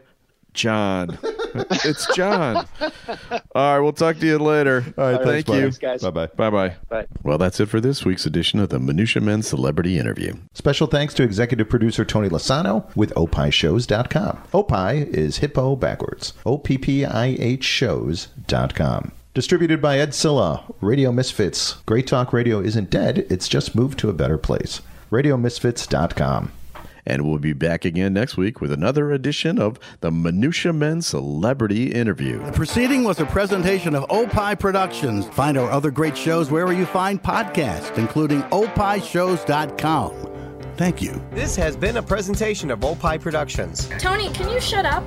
John. 0.54 1.18
it's 1.84 2.14
John. 2.14 2.56
All 2.56 3.38
right, 3.54 3.80
we'll 3.80 3.92
talk 3.92 4.18
to 4.18 4.26
you 4.26 4.38
later. 4.38 4.84
All 4.96 5.04
right, 5.04 5.22
thank 5.22 5.46
thanks, 5.46 5.48
you. 5.48 5.60
Thanks, 5.62 5.78
guys. 5.78 6.02
Bye-bye. 6.02 6.26
Bye 6.36 6.50
bye. 6.50 6.76
Bye. 6.88 7.06
Well, 7.22 7.38
that's 7.38 7.60
it 7.60 7.66
for 7.66 7.80
this 7.80 8.04
week's 8.04 8.26
edition 8.26 8.60
of 8.60 8.68
the 8.68 8.78
Minutia 8.78 9.22
Men 9.22 9.42
Celebrity 9.42 9.98
Interview. 9.98 10.34
Special 10.54 10.86
thanks 10.86 11.14
to 11.14 11.22
executive 11.22 11.68
producer 11.68 12.04
Tony 12.04 12.28
Lasano 12.28 12.94
with 12.96 13.12
opishows.com. 13.14 14.42
Opie 14.52 15.10
is 15.16 15.38
hippo 15.38 15.76
backwards. 15.76 16.32
O-P-P-I-H 16.46 17.64
shows.com. 17.64 19.12
Distributed 19.32 19.80
by 19.80 19.98
Ed 19.98 20.12
Silla, 20.12 20.64
Radio 20.80 21.12
Misfits. 21.12 21.74
Great 21.86 22.06
Talk 22.08 22.32
Radio 22.32 22.60
isn't 22.60 22.90
dead, 22.90 23.26
it's 23.30 23.46
just 23.48 23.76
moved 23.76 23.98
to 24.00 24.08
a 24.08 24.12
better 24.12 24.38
place. 24.38 24.80
RadioMisfits.com. 25.12 26.50
And 27.10 27.26
we'll 27.26 27.40
be 27.40 27.52
back 27.52 27.84
again 27.84 28.12
next 28.12 28.36
week 28.36 28.60
with 28.60 28.70
another 28.70 29.10
edition 29.10 29.58
of 29.58 29.80
the 30.00 30.12
Minutia 30.12 30.72
Men 30.72 31.02
Celebrity 31.02 31.90
Interview. 31.90 32.38
The 32.44 32.52
proceeding 32.52 33.02
was 33.02 33.18
a 33.18 33.26
presentation 33.26 33.96
of 33.96 34.06
Opie 34.10 34.54
Productions. 34.54 35.26
Find 35.26 35.58
our 35.58 35.68
other 35.68 35.90
great 35.90 36.16
shows 36.16 36.52
wherever 36.52 36.72
you 36.72 36.86
find 36.86 37.20
podcasts, 37.20 37.98
including 37.98 38.42
opishows.com. 38.42 40.28
Thank 40.76 41.02
you. 41.02 41.20
This 41.32 41.56
has 41.56 41.76
been 41.76 41.96
a 41.96 42.02
presentation 42.02 42.70
of 42.70 42.84
Opie 42.84 43.18
Productions. 43.18 43.88
Tony, 43.98 44.30
can 44.32 44.48
you 44.48 44.60
shut 44.60 44.86
up? 44.86 45.02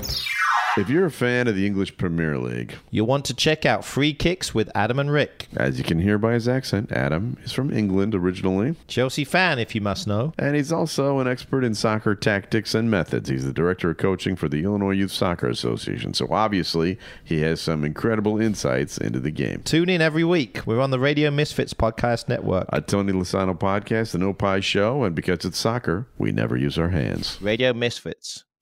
If 0.75 0.89
you're 0.89 1.05
a 1.05 1.11
fan 1.11 1.47
of 1.47 1.55
the 1.55 1.67
English 1.67 1.97
Premier 1.97 2.39
League, 2.39 2.73
you'll 2.89 3.05
want 3.05 3.25
to 3.25 3.35
check 3.35 3.63
out 3.63 3.85
Free 3.85 4.11
Kicks 4.11 4.55
with 4.55 4.71
Adam 4.73 4.97
and 4.97 5.11
Rick. 5.11 5.47
As 5.55 5.77
you 5.77 5.83
can 5.83 5.99
hear 5.99 6.17
by 6.17 6.33
his 6.33 6.47
accent, 6.47 6.91
Adam 6.91 7.37
is 7.43 7.51
from 7.51 7.71
England 7.71 8.15
originally. 8.15 8.75
Chelsea 8.87 9.23
fan, 9.23 9.59
if 9.59 9.75
you 9.75 9.81
must 9.81 10.07
know. 10.07 10.33
And 10.39 10.55
he's 10.55 10.71
also 10.71 11.19
an 11.19 11.27
expert 11.27 11.63
in 11.63 11.75
soccer 11.75 12.15
tactics 12.15 12.73
and 12.73 12.89
methods. 12.89 13.29
He's 13.29 13.45
the 13.45 13.53
director 13.53 13.91
of 13.91 13.97
coaching 13.97 14.35
for 14.35 14.49
the 14.49 14.63
Illinois 14.63 14.93
Youth 14.93 15.11
Soccer 15.11 15.47
Association. 15.47 16.15
So 16.15 16.27
obviously, 16.31 16.97
he 17.23 17.41
has 17.41 17.61
some 17.61 17.83
incredible 17.83 18.41
insights 18.41 18.97
into 18.97 19.19
the 19.19 19.29
game. 19.29 19.61
Tune 19.63 19.89
in 19.89 20.01
every 20.01 20.23
week. 20.23 20.65
We're 20.65 20.81
on 20.81 20.89
the 20.89 20.99
Radio 20.99 21.29
Misfits 21.29 21.75
Podcast 21.75 22.27
Network. 22.27 22.65
A 22.69 22.81
Tony 22.81 23.13
Lasano 23.13 23.55
podcast, 23.55 24.13
the 24.13 24.17
No 24.17 24.33
Pie 24.33 24.61
show, 24.61 25.03
and 25.03 25.15
because 25.15 25.45
it's 25.45 25.59
soccer, 25.59 26.07
we 26.17 26.31
never 26.31 26.57
use 26.57 26.79
our 26.79 26.89
hands. 26.89 27.37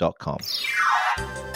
RadioMisfits.com. 0.02 0.38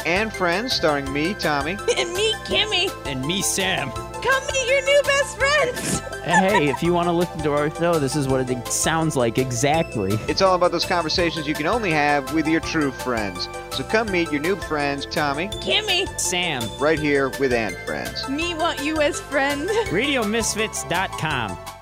And 0.05 0.31
Friends, 0.31 0.73
starring 0.73 1.11
me, 1.11 1.33
Tommy. 1.33 1.71
And 1.97 2.13
me, 2.13 2.33
Kimmy. 2.45 2.91
And 3.05 3.25
me, 3.25 3.41
Sam. 3.41 3.89
Come 3.91 4.47
meet 4.47 4.69
your 4.69 4.83
new 4.83 5.01
best 5.03 5.37
friends. 5.37 6.01
Hey, 6.25 6.69
if 6.69 6.81
you 6.81 6.91
want 6.91 7.07
to 7.07 7.11
listen 7.11 7.37
to 7.41 7.53
our 7.53 7.69
show, 7.75 7.99
this 7.99 8.15
is 8.15 8.27
what 8.27 8.49
it 8.49 8.67
sounds 8.67 9.15
like 9.15 9.37
exactly. 9.37 10.13
It's 10.27 10.41
all 10.41 10.55
about 10.55 10.71
those 10.71 10.83
conversations 10.83 11.47
you 11.47 11.53
can 11.53 11.67
only 11.67 11.91
have 11.91 12.33
with 12.33 12.47
your 12.47 12.61
true 12.61 12.89
friends. 12.89 13.47
So 13.69 13.83
come 13.83 14.11
meet 14.11 14.31
your 14.31 14.41
new 14.41 14.55
friends, 14.55 15.05
Tommy. 15.05 15.49
Kimmy. 15.49 16.07
Sam. 16.19 16.63
Right 16.79 16.97
here 16.97 17.29
with 17.39 17.53
And 17.53 17.75
Friends. 17.85 18.27
Me 18.27 18.55
want 18.55 18.83
you 18.83 19.01
as 19.01 19.21
friend. 19.21 19.69
RadioMisfits.com. 19.89 21.74